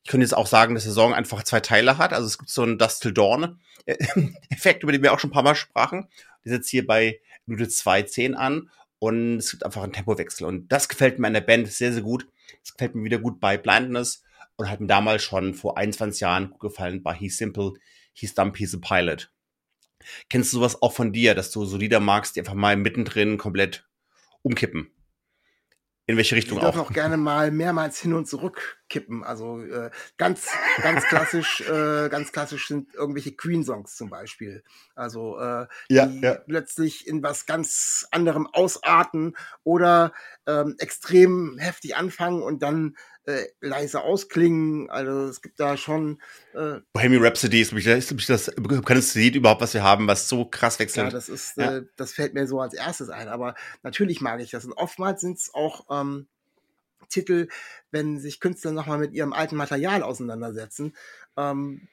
[0.04, 2.12] Ich könnte jetzt auch sagen, dass der Song einfach zwei Teile hat.
[2.12, 3.60] Also es gibt so einen Dust Till Dawn
[4.50, 6.08] Effekt, über den wir auch schon ein paar Mal sprachen.
[6.44, 10.46] Der setzt hier bei Minute 2.10 an und es gibt einfach einen Tempowechsel.
[10.46, 12.26] Und das gefällt mir an der Band sehr, sehr gut.
[12.62, 14.22] Das gefällt mir wieder gut bei Blindness
[14.56, 17.74] und hat mir damals schon vor 21 Jahren gut gefallen bei He's Simple,
[18.12, 19.32] He's Dumb, He's a Pilot.
[20.28, 23.38] Kennst du sowas auch von dir, dass du so Lieder magst, die einfach mal mittendrin
[23.38, 23.88] komplett
[24.42, 24.90] umkippen?
[26.06, 26.76] In welche Richtung die auch?
[26.76, 29.24] auch gerne mal mehrmals hin und zurück kippen.
[29.24, 30.48] Also äh, ganz,
[30.82, 34.62] ganz klassisch, äh, ganz klassisch sind irgendwelche Queen-Songs zum Beispiel.
[34.94, 36.34] Also äh, ja, die ja.
[36.34, 40.12] plötzlich in was ganz anderem ausarten oder
[40.46, 44.90] ähm, extrem heftig anfangen und dann äh, leise ausklingen.
[44.90, 46.20] Also es gibt da schon.
[46.54, 50.28] Äh, Bohemian Rhapsody ist mich, ist mich das bekanntes Lied überhaupt, was wir haben, was
[50.28, 51.06] so krass wechselt.
[51.06, 51.78] Ja, das ist, ja.
[51.78, 53.28] Äh, das fällt mir so als erstes ein.
[53.28, 54.64] Aber natürlich mag ich das.
[54.64, 56.26] Und oftmals sind es auch ähm,
[57.12, 57.48] Titel,
[57.90, 60.96] wenn sich Künstler nochmal mit ihrem alten Material auseinandersetzen.
[61.36, 61.88] Ähm,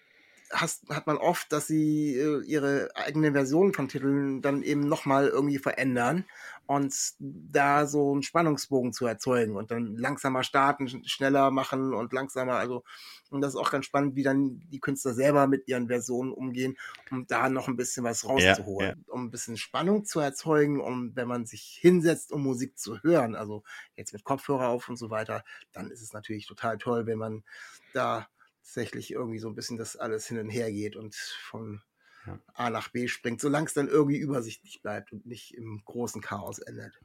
[0.52, 5.28] hast, hat man oft, dass sie äh, ihre eigene Version von Titeln dann eben nochmal
[5.28, 6.26] irgendwie verändern
[6.66, 12.54] und da so einen Spannungsbogen zu erzeugen und dann langsamer starten, schneller machen und langsamer,
[12.54, 12.84] also
[13.32, 16.78] und das ist auch ganz spannend, wie dann die Künstler selber mit ihren Versionen umgehen,
[17.12, 19.14] um da noch ein bisschen was rauszuholen, ja, ja.
[19.14, 23.36] um ein bisschen Spannung zu erzeugen, um wenn man sich hinsetzt, um Musik zu hören,
[23.36, 23.64] also
[23.96, 27.44] jetzt mit Kopfhörer auf und so weiter, dann ist es natürlich total toll, wenn man
[27.94, 28.28] da
[28.70, 31.82] tatsächlich irgendwie so ein bisschen das alles hin und her geht und von
[32.28, 32.40] ja.
[32.54, 36.60] A nach B springt, solange es dann irgendwie übersichtlich bleibt und nicht im großen Chaos
[36.60, 37.00] endet.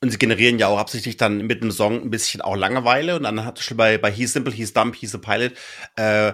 [0.00, 3.24] Und sie generieren ja auch absichtlich dann mit dem Song ein bisschen auch Langeweile und
[3.24, 5.52] dann hat bei, bei He's Simple, He's Dumb, He's a Pilot,
[5.96, 6.32] äh,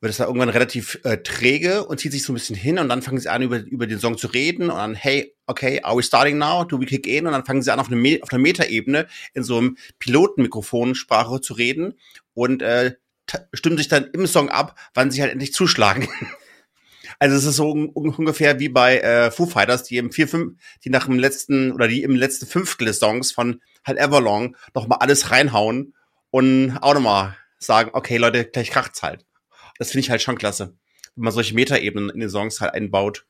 [0.00, 2.88] wird es dann irgendwann relativ äh, träge und zieht sich so ein bisschen hin und
[2.88, 5.96] dann fangen sie an, über, über den Song zu reden und dann, hey, okay, are
[5.96, 6.62] we starting now?
[6.64, 7.26] Do we kick in?
[7.26, 11.54] Und dann fangen sie an, auf, eine, auf einer Metaebene in so einem Pilotenmikrofonsprache zu
[11.54, 11.94] reden
[12.34, 12.94] und äh,
[13.52, 16.08] stimmen sich dann im Song ab, wann sie halt endlich zuschlagen.
[17.18, 20.58] Also es ist so un ungefähr wie bei äh, Foo Fighters, die im vier, fünf,
[20.84, 24.88] die nach dem letzten oder die im letzten Fünftel des Songs von halt Everlong noch
[24.88, 25.94] mal alles reinhauen
[26.30, 29.24] und auch nochmal sagen, okay Leute, gleich kracht's halt.
[29.78, 30.76] Das finde ich halt schon klasse,
[31.14, 33.26] wenn man solche Metaebenen in den Songs halt einbaut.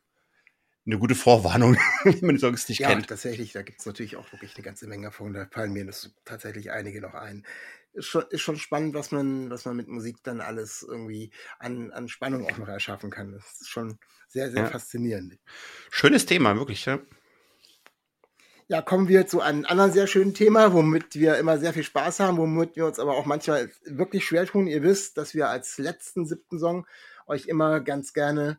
[0.86, 3.02] Eine gute Vorwarnung, wenn man die Songs nicht ja, kennt.
[3.02, 5.32] Ja, tatsächlich, da gibt's natürlich auch wirklich eine ganze Menge von.
[5.32, 7.44] Da fallen mir das tatsächlich einige noch ein
[7.94, 11.90] ist schon, ist schon spannend, was man, was man mit Musik dann alles irgendwie an,
[11.92, 13.32] an Spannung auch noch erschaffen kann.
[13.32, 14.68] Das ist schon sehr, sehr ja.
[14.68, 15.38] faszinierend.
[15.90, 17.00] Schönes Thema, wirklich, ja.
[18.66, 22.20] Ja, kommen wir zu einem anderen sehr schönen Thema, womit wir immer sehr viel Spaß
[22.20, 24.66] haben, womit wir uns aber auch manchmal wirklich schwer tun.
[24.66, 26.86] Ihr wisst, dass wir als letzten siebten Song
[27.26, 28.58] euch immer ganz gerne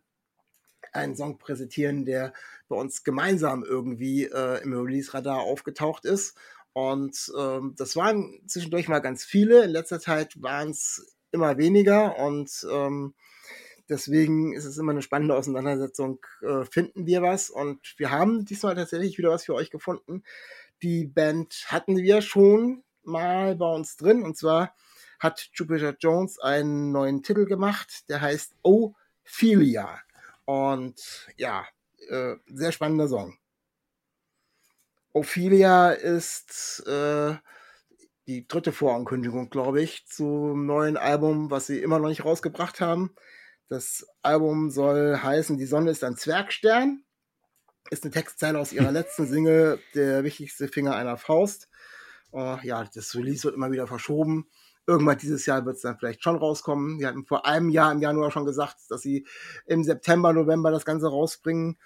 [0.94, 2.34] einen Song präsentieren, der
[2.68, 6.38] bei uns gemeinsam irgendwie äh, im Release-Radar aufgetaucht ist.
[6.76, 9.64] Und ähm, das waren zwischendurch mal ganz viele.
[9.64, 13.14] In letzter Zeit waren es immer weniger und ähm,
[13.88, 16.20] deswegen ist es immer eine spannende Auseinandersetzung.
[16.42, 17.50] Äh, finden wir was?
[17.50, 20.24] Und wir haben diesmal tatsächlich wieder was für euch gefunden.
[20.84, 24.76] Die Band hatten wir schon mal bei uns drin und zwar
[25.18, 30.02] hat Jupiter Jones einen neuen Titel gemacht, der heißt Ophelia.
[30.44, 31.66] Und ja,
[32.10, 33.38] äh, sehr spannender Song.
[35.16, 37.36] Ophelia ist äh,
[38.28, 43.16] die dritte Vorankündigung, glaube ich, zum neuen Album, was sie immer noch nicht rausgebracht haben.
[43.70, 47.06] Das Album soll heißen Die Sonne ist ein Zwergstern.
[47.92, 51.70] Ist eine Textzeile aus ihrer letzten Single, Der wichtigste Finger einer Faust.
[52.34, 54.50] Uh, ja, das Release wird immer wieder verschoben.
[54.86, 57.00] Irgendwann dieses Jahr wird es dann vielleicht schon rauskommen.
[57.00, 59.26] Sie hatten vor einem Jahr im Januar schon gesagt, dass sie
[59.66, 61.78] im September, November das Ganze rausbringen.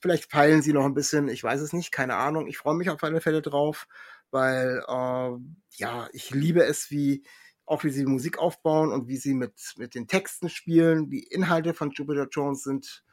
[0.00, 2.46] Vielleicht feilen sie noch ein bisschen, ich weiß es nicht, keine Ahnung.
[2.46, 3.86] Ich freue mich auf alle Fälle drauf,
[4.30, 5.30] weil äh,
[5.76, 7.24] ja, ich liebe es, wie
[7.66, 11.08] auch wie sie Musik aufbauen und wie sie mit, mit den Texten spielen.
[11.08, 13.04] Die Inhalte von Jupiter Jones sind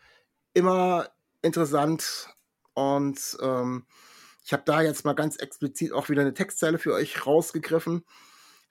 [0.56, 1.10] immer
[1.44, 2.30] interessant
[2.74, 3.86] und ähm,
[4.44, 8.04] ich habe da jetzt mal ganz explizit auch wieder eine Textzeile für euch rausgegriffen.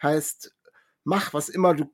[0.02, 0.56] Heißt,
[1.04, 1.92] mach was immer du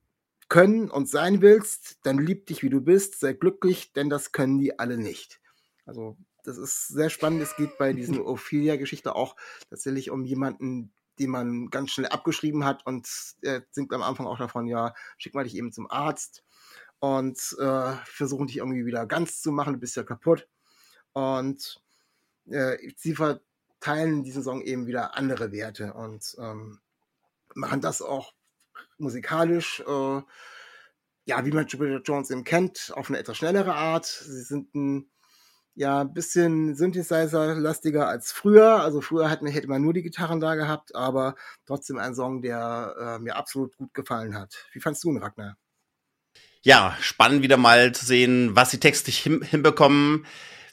[0.49, 4.59] können und sein willst, dann lieb dich wie du bist, sei glücklich, denn das können
[4.59, 5.42] die alle nicht.
[5.85, 7.43] Also das ist sehr spannend.
[7.43, 9.37] Es geht bei diesen Ophelia-Geschichte auch
[9.71, 13.09] tatsächlich um jemanden, den man ganz schnell abgeschrieben hat und
[13.43, 16.43] er singt am Anfang auch davon, ja, schick mal dich eben zum Arzt
[17.01, 20.49] und äh, versuchen dich irgendwie wieder ganz zu machen, du bist ja kaputt.
[21.13, 21.83] Und
[22.47, 26.81] äh, sie verteilen in diesem Song eben wieder andere Werte und ähm,
[27.55, 28.33] machen das auch
[28.99, 30.23] musikalisch, äh,
[31.25, 34.07] ja, wie man Jupiter Jones eben kennt, auf eine etwas schnellere Art.
[34.07, 35.12] Sie sind ein
[35.75, 38.81] ja, ein bisschen Synthesizer-lastiger als früher.
[38.83, 41.35] Also früher hat, hätte man nur die Gitarren da gehabt, aber
[41.67, 44.67] trotzdem ein Song, der äh, mir absolut gut gefallen hat.
[44.73, 45.57] Wie fandst du ihn, Ragnar?
[46.63, 50.27] Ja, spannend wieder mal zu sehen, was die Texte hin hinbekommen.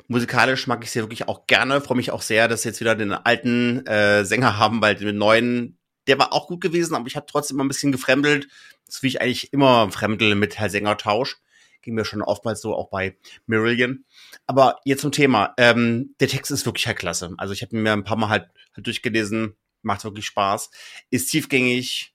[0.07, 1.81] Musikalisch mag ich sie wirklich auch gerne.
[1.81, 5.17] Freue mich auch sehr, dass sie jetzt wieder den alten äh, Sänger haben, weil den
[5.17, 8.47] neuen, der war auch gut gewesen, aber ich habe trotzdem immer ein bisschen gefremdelt.
[8.85, 11.37] Das wie ich eigentlich immer fremdel mit Herr Sänger-Tausch.
[11.81, 14.05] Ging mir schon oftmals so, auch bei Marillion.
[14.47, 15.53] Aber jetzt zum Thema.
[15.57, 17.33] Ähm, der Text ist wirklich halt klasse.
[17.37, 19.55] Also ich habe mir ein paar Mal halt, halt durchgelesen.
[19.81, 20.71] Macht wirklich Spaß.
[21.09, 22.13] Ist tiefgängig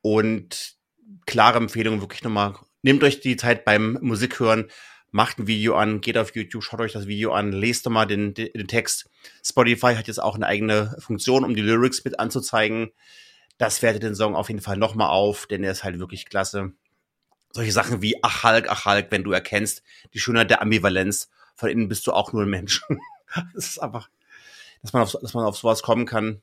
[0.00, 0.76] und
[1.26, 2.54] klare Empfehlung wirklich nochmal.
[2.82, 4.68] Nehmt euch die Zeit beim Musikhören,
[5.10, 8.06] macht ein Video an, geht auf YouTube, schaut euch das Video an, lest doch mal
[8.06, 9.08] den, den, den Text.
[9.44, 12.90] Spotify hat jetzt auch eine eigene Funktion, um die Lyrics mit anzuzeigen.
[13.58, 16.72] Das wertet den Song auf jeden Fall nochmal auf, denn er ist halt wirklich klasse
[17.52, 19.82] solche Sachen wie Ach Hulk, ach Hulk, wenn du erkennst
[20.14, 22.82] die Schönheit der Ambivalenz, von innen bist du auch nur ein Mensch.
[23.54, 24.08] das ist einfach,
[24.82, 26.42] dass man auf, dass man auf sowas kommen kann.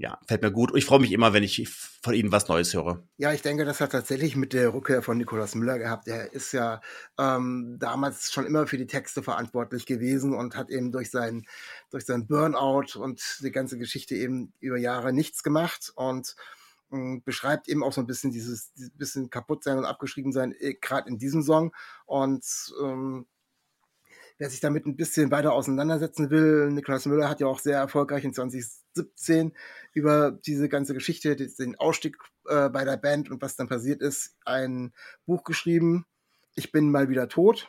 [0.00, 0.74] Ja, fällt mir gut.
[0.76, 3.06] Ich freue mich immer, wenn ich von Ihnen was Neues höre.
[3.18, 6.08] Ja, ich denke, das hat tatsächlich mit der Rückkehr von Nikolaus Müller gehabt.
[6.08, 6.80] Er ist ja
[7.18, 11.44] ähm, damals schon immer für die Texte verantwortlich gewesen und hat eben durch sein,
[11.90, 15.92] durch sein Burnout und die ganze Geschichte eben über Jahre nichts gemacht.
[15.94, 16.34] Und
[17.24, 20.74] beschreibt eben auch so ein bisschen dieses, dieses bisschen kaputt sein und abgeschrieben sein, äh,
[20.74, 21.74] gerade in diesem Song.
[22.06, 22.44] Und
[22.82, 23.26] ähm,
[24.38, 28.24] wer sich damit ein bisschen weiter auseinandersetzen will, Niklas Müller hat ja auch sehr erfolgreich
[28.24, 29.52] in 2017
[29.92, 34.36] über diese ganze Geschichte, den Ausstieg äh, bei der Band und was dann passiert ist,
[34.44, 34.92] ein
[35.26, 36.06] Buch geschrieben.
[36.56, 37.68] Ich bin mal wieder tot.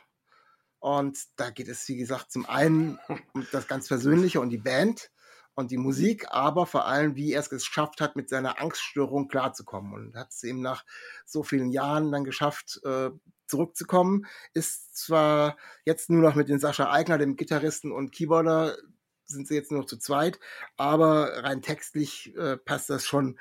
[0.80, 2.98] Und da geht es, wie gesagt, zum einen
[3.34, 5.12] um das ganz Persönliche und die Band
[5.56, 9.94] und die Musik, aber vor allem, wie er es geschafft hat, mit seiner Angststörung klarzukommen.
[9.94, 10.86] Und hat es eben nach
[11.26, 13.10] so vielen Jahren dann geschafft, äh,
[13.48, 14.26] zurückzukommen.
[14.54, 18.78] Ist zwar jetzt nur noch mit den Sascha Eigner, dem Gitarristen und Keyboarder,
[19.26, 20.40] sind sie jetzt nur noch zu zweit,
[20.78, 23.40] aber rein textlich äh, passt das schon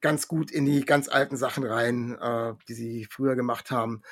[0.00, 4.02] ganz gut in die ganz alten Sachen rein, äh, die sie früher gemacht haben.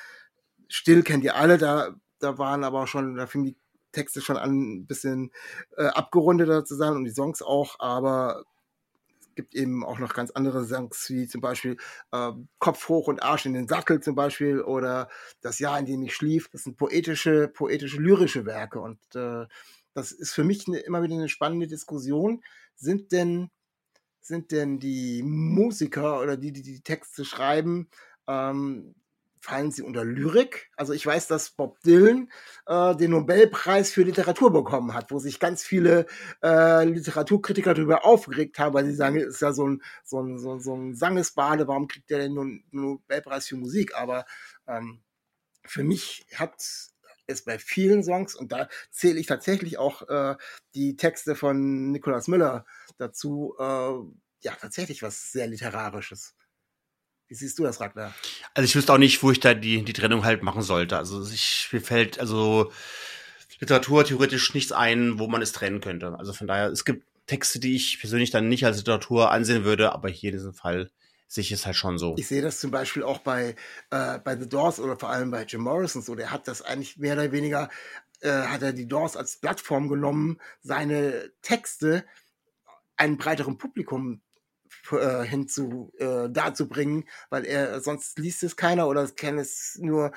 [0.67, 3.57] Still kennt ihr alle, da, da waren aber auch schon, da fing die
[3.91, 5.31] Texte schon an, ein bisschen
[5.77, 8.43] äh, abgerundeter zu sein und die Songs auch, aber
[9.21, 11.77] es gibt eben auch noch ganz andere Songs, wie zum Beispiel
[12.11, 15.09] äh, Kopf hoch und Arsch in den Sattel zum Beispiel oder
[15.41, 16.49] Das Jahr, in dem ich schlief.
[16.49, 19.45] Das sind poetische, poetische, lyrische Werke und äh,
[19.93, 22.43] das ist für mich eine, immer wieder eine spannende Diskussion.
[22.75, 23.49] Sind denn,
[24.21, 27.89] sind denn die Musiker oder die, die die Texte schreiben,
[28.27, 28.95] ähm,
[29.39, 30.69] fallen sie unter Lyrik.
[30.75, 32.31] Also ich weiß, dass Bob Dylan
[32.65, 36.05] äh, den Nobelpreis für Literatur bekommen hat, wo sich ganz viele
[36.43, 40.59] äh, Literaturkritiker darüber aufgeregt haben, weil sie sagen, ist ja so ein, so ein, so,
[40.59, 43.95] so ein Sangesbade, warum kriegt der denn nun Nobelpreis für Musik?
[43.95, 44.25] Aber
[44.67, 45.01] ähm,
[45.65, 46.55] für mich hat
[47.27, 50.35] es bei vielen Songs, und da zähle ich tatsächlich auch äh,
[50.75, 52.65] die Texte von Nikolaus Müller
[52.97, 53.93] dazu, äh,
[54.41, 56.35] ja, tatsächlich was sehr Literarisches.
[57.29, 58.13] Wie siehst du das, Ragnar?
[58.55, 60.97] Also ich wüsste auch nicht, wo ich da die, die Trennung halt machen sollte.
[60.97, 62.71] Also ich, mir fällt also
[63.59, 66.15] Literatur theoretisch nichts ein, wo man es trennen könnte.
[66.17, 69.91] Also von daher, es gibt Texte, die ich persönlich dann nicht als Literatur ansehen würde,
[69.93, 70.89] aber hier in diesem Fall
[71.27, 72.15] sehe ich es halt schon so.
[72.17, 73.55] Ich sehe das zum Beispiel auch bei,
[73.91, 76.15] äh, bei The Doors oder vor allem bei Jim Morrison so.
[76.15, 77.69] Der hat das eigentlich mehr oder weniger,
[78.21, 82.03] äh, hat er die Doors als Plattform genommen, seine Texte
[82.97, 84.21] einem breiteren Publikum
[84.93, 90.11] äh, hinzu äh, dazu bringen, weil er sonst liest es keiner oder kennt es nur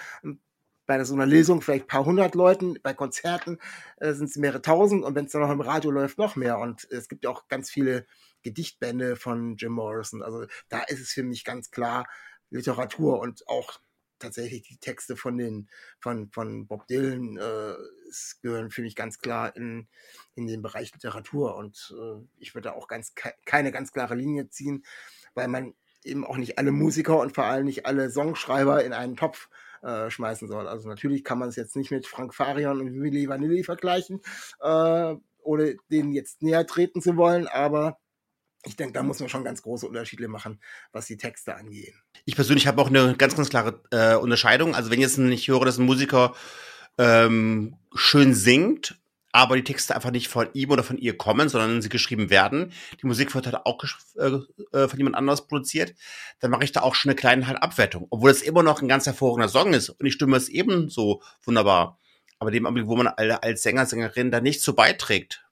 [0.86, 3.58] bei so einer Lesung vielleicht ein paar hundert Leuten, bei Konzerten
[3.96, 6.58] äh, sind es mehrere tausend und wenn es dann noch im Radio läuft, noch mehr.
[6.58, 8.06] Und es gibt ja auch ganz viele
[8.42, 10.22] Gedichtbände von Jim Morrison.
[10.22, 12.06] Also da ist es für mich ganz klar
[12.50, 13.80] Literatur und auch
[14.22, 15.68] tatsächlich die Texte von den
[16.00, 17.74] von von Bob Dylan äh,
[18.42, 19.88] gehören für mich ganz klar in
[20.34, 24.48] in den Bereich Literatur und äh, ich würde auch ganz ke keine ganz klare Linie
[24.48, 24.84] ziehen,
[25.34, 29.16] weil man eben auch nicht alle Musiker und vor allem nicht alle Songschreiber in einen
[29.16, 29.48] Topf
[29.82, 30.66] äh, schmeißen soll.
[30.68, 34.20] Also natürlich kann man es jetzt nicht mit Frank Farion und Willy Vanilli vergleichen,
[34.60, 37.98] äh, ohne denen jetzt näher treten zu wollen, aber
[38.64, 40.60] ich denke, da muss man schon ganz große Unterschiede machen,
[40.92, 41.94] was die Texte angeht.
[42.24, 44.74] Ich persönlich habe auch eine ganz, ganz klare äh, Unterscheidung.
[44.74, 46.34] Also wenn jetzt ich höre, dass ein Musiker
[46.98, 48.98] ähm, schön singt,
[49.32, 52.72] aber die Texte einfach nicht von ihm oder von ihr kommen, sondern sie geschrieben werden.
[53.00, 53.82] Die Musik wird halt auch
[54.16, 55.94] äh, äh, von jemand anders produziert.
[56.38, 58.06] Dann mache ich da auch schon eine kleine halt Abwertung.
[58.10, 61.98] Obwohl es immer noch ein ganz hervorragender Song ist und die Stimme ist ebenso wunderbar.
[62.38, 65.44] Aber dem Augenblick, wo man als Sänger, Sängerin da nicht so beiträgt,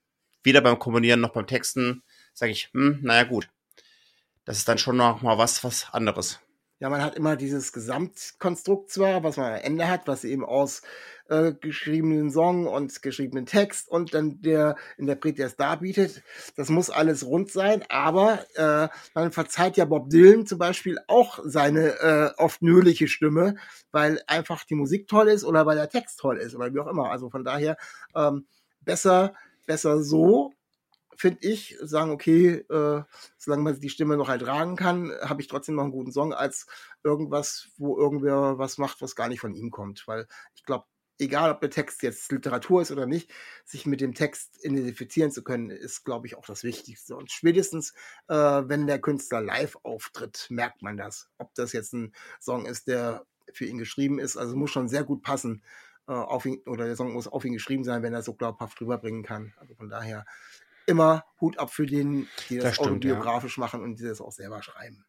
[0.43, 2.03] weder beim Komponieren noch beim Texten,
[2.33, 3.49] sage ich, hm, naja gut.
[4.45, 6.39] Das ist dann schon noch mal was, was anderes.
[6.81, 10.81] Ja, man hat immer dieses Gesamtkonstrukt zwar, was man am Ende hat, was eben aus
[11.29, 16.23] äh, geschriebenen Song und geschriebenen Text und dann der Interpret, der es darbietet.
[16.55, 21.37] Das muss alles rund sein, aber äh, man verzeiht ja Bob Dylan zum Beispiel auch
[21.43, 23.57] seine äh, oft nölige Stimme,
[23.91, 26.87] weil einfach die Musik toll ist oder weil der Text toll ist oder wie auch
[26.87, 27.11] immer.
[27.11, 27.77] Also von daher
[28.15, 28.47] ähm,
[28.81, 29.35] besser,
[29.67, 30.51] besser so
[31.21, 33.03] finde ich, sagen, okay, äh,
[33.37, 36.65] solange man die Stimme noch ertragen kann, habe ich trotzdem noch einen guten Song, als
[37.03, 40.07] irgendwas, wo irgendwer was macht, was gar nicht von ihm kommt.
[40.07, 40.85] Weil ich glaube,
[41.19, 43.31] egal ob der Text jetzt Literatur ist oder nicht,
[43.65, 47.15] sich mit dem Text identifizieren zu können, ist, glaube ich, auch das Wichtigste.
[47.15, 47.93] Und spätestens,
[48.27, 51.29] äh, wenn der Künstler live auftritt, merkt man das.
[51.37, 55.03] Ob das jetzt ein Song ist, der für ihn geschrieben ist, also muss schon sehr
[55.03, 55.63] gut passen
[56.07, 58.81] äh, auf ihn, oder der Song muss auf ihn geschrieben sein, wenn er so glaubhaft
[58.81, 59.53] rüberbringen kann.
[59.57, 60.25] Also von daher
[60.87, 63.61] immer Hut ab für den, die das, das stimmt, autobiografisch ja.
[63.61, 65.05] machen und die das auch selber schreiben.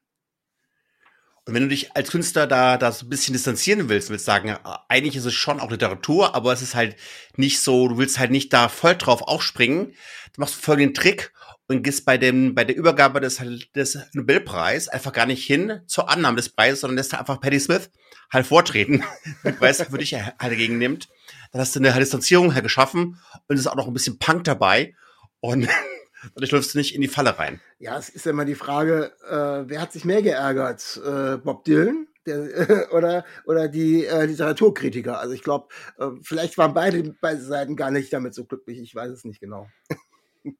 [1.44, 4.56] Und wenn du dich als Künstler da, da so ein bisschen distanzieren willst, willst sagen,
[4.88, 6.94] eigentlich ist es schon auch Literatur, aber es ist halt
[7.36, 9.94] nicht so, du willst halt nicht da voll drauf aufspringen.
[10.34, 11.32] Du machst folgenden Trick
[11.66, 13.42] und gehst bei dem, bei der Übergabe des,
[13.74, 17.90] des Nobelpreis einfach gar nicht hin zur Annahme des Preises, sondern lässt einfach Patti Smith
[18.30, 19.02] halt vortreten,
[19.44, 21.08] den Preis für dich halt dagegen nimmt.
[21.50, 24.44] Dann hast du eine Distanzierung halt geschaffen und es ist auch noch ein bisschen Punk
[24.44, 24.94] dabei
[25.42, 25.68] und
[26.34, 27.60] dadurch läufst du nicht in die Falle rein.
[27.78, 31.00] Ja, es ist ja immer die Frage, äh, wer hat sich mehr geärgert?
[31.04, 35.18] Äh, Bob Dylan der, oder, oder die äh, Literaturkritiker?
[35.18, 35.68] Also ich glaube,
[35.98, 38.78] äh, vielleicht waren beide, beide Seiten gar nicht damit so glücklich.
[38.80, 39.68] Ich weiß es nicht genau.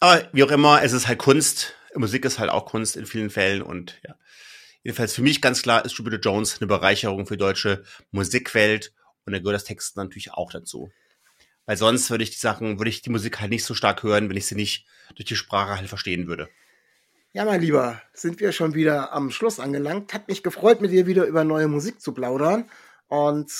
[0.00, 1.74] Aber wie auch immer, es ist halt Kunst.
[1.94, 4.16] Musik ist halt auch Kunst in vielen Fällen und ja.
[4.82, 8.92] Jedenfalls für mich ganz klar ist Jupiter Jones eine Bereicherung für die deutsche Musikwelt
[9.24, 10.90] und da gehört das Text natürlich auch dazu.
[11.66, 14.28] Weil sonst würde ich die Sachen, würde ich die Musik halt nicht so stark hören,
[14.28, 16.48] wenn ich sie nicht durch die Sprache halt verstehen würde.
[17.32, 20.14] Ja, mein Lieber, sind wir schon wieder am Schluss angelangt.
[20.14, 22.70] Hat mich gefreut, mit dir wieder über neue Musik zu plaudern.
[23.08, 23.50] Und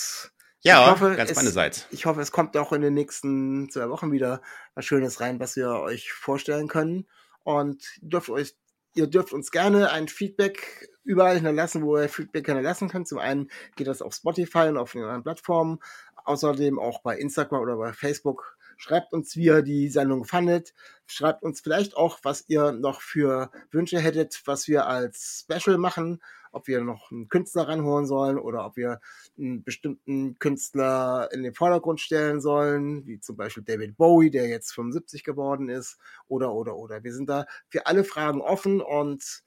[0.61, 1.87] ja, ich hoffe, ganz meinerseits.
[1.91, 4.43] Ich hoffe, es kommt auch in den nächsten zwei Wochen wieder
[4.75, 7.07] was Schönes rein, was wir euch vorstellen können.
[7.43, 8.55] Und dürft euch,
[8.95, 13.09] ihr dürft uns gerne ein Feedback überall hinterlassen, wo ihr Feedback hinterlassen könnt.
[13.09, 15.81] Zum einen geht das auf Spotify und auf den anderen Plattformen
[16.25, 18.57] außerdem auch bei Instagram oder bei Facebook.
[18.77, 20.75] Schreibt uns, wie ihr die Sendung fandet.
[21.07, 26.21] Schreibt uns vielleicht auch, was ihr noch für Wünsche hättet, was wir als Special machen.
[26.51, 29.01] Ob wir noch einen Künstler ranholen sollen oder ob wir
[29.37, 34.73] einen bestimmten Künstler in den Vordergrund stellen sollen, wie zum Beispiel David Bowie, der jetzt
[34.73, 35.99] 75 geworden ist,
[36.29, 37.03] oder, oder, oder.
[37.03, 39.43] Wir sind da für alle Fragen offen und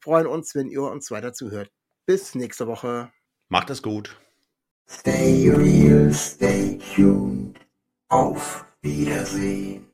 [0.00, 1.70] freuen uns, wenn ihr uns weiter zuhört.
[2.06, 3.12] Bis nächste Woche.
[3.48, 4.16] Macht es gut.
[4.86, 7.58] Stay real, stay tuned.
[8.08, 9.91] Auf Wiedersehen.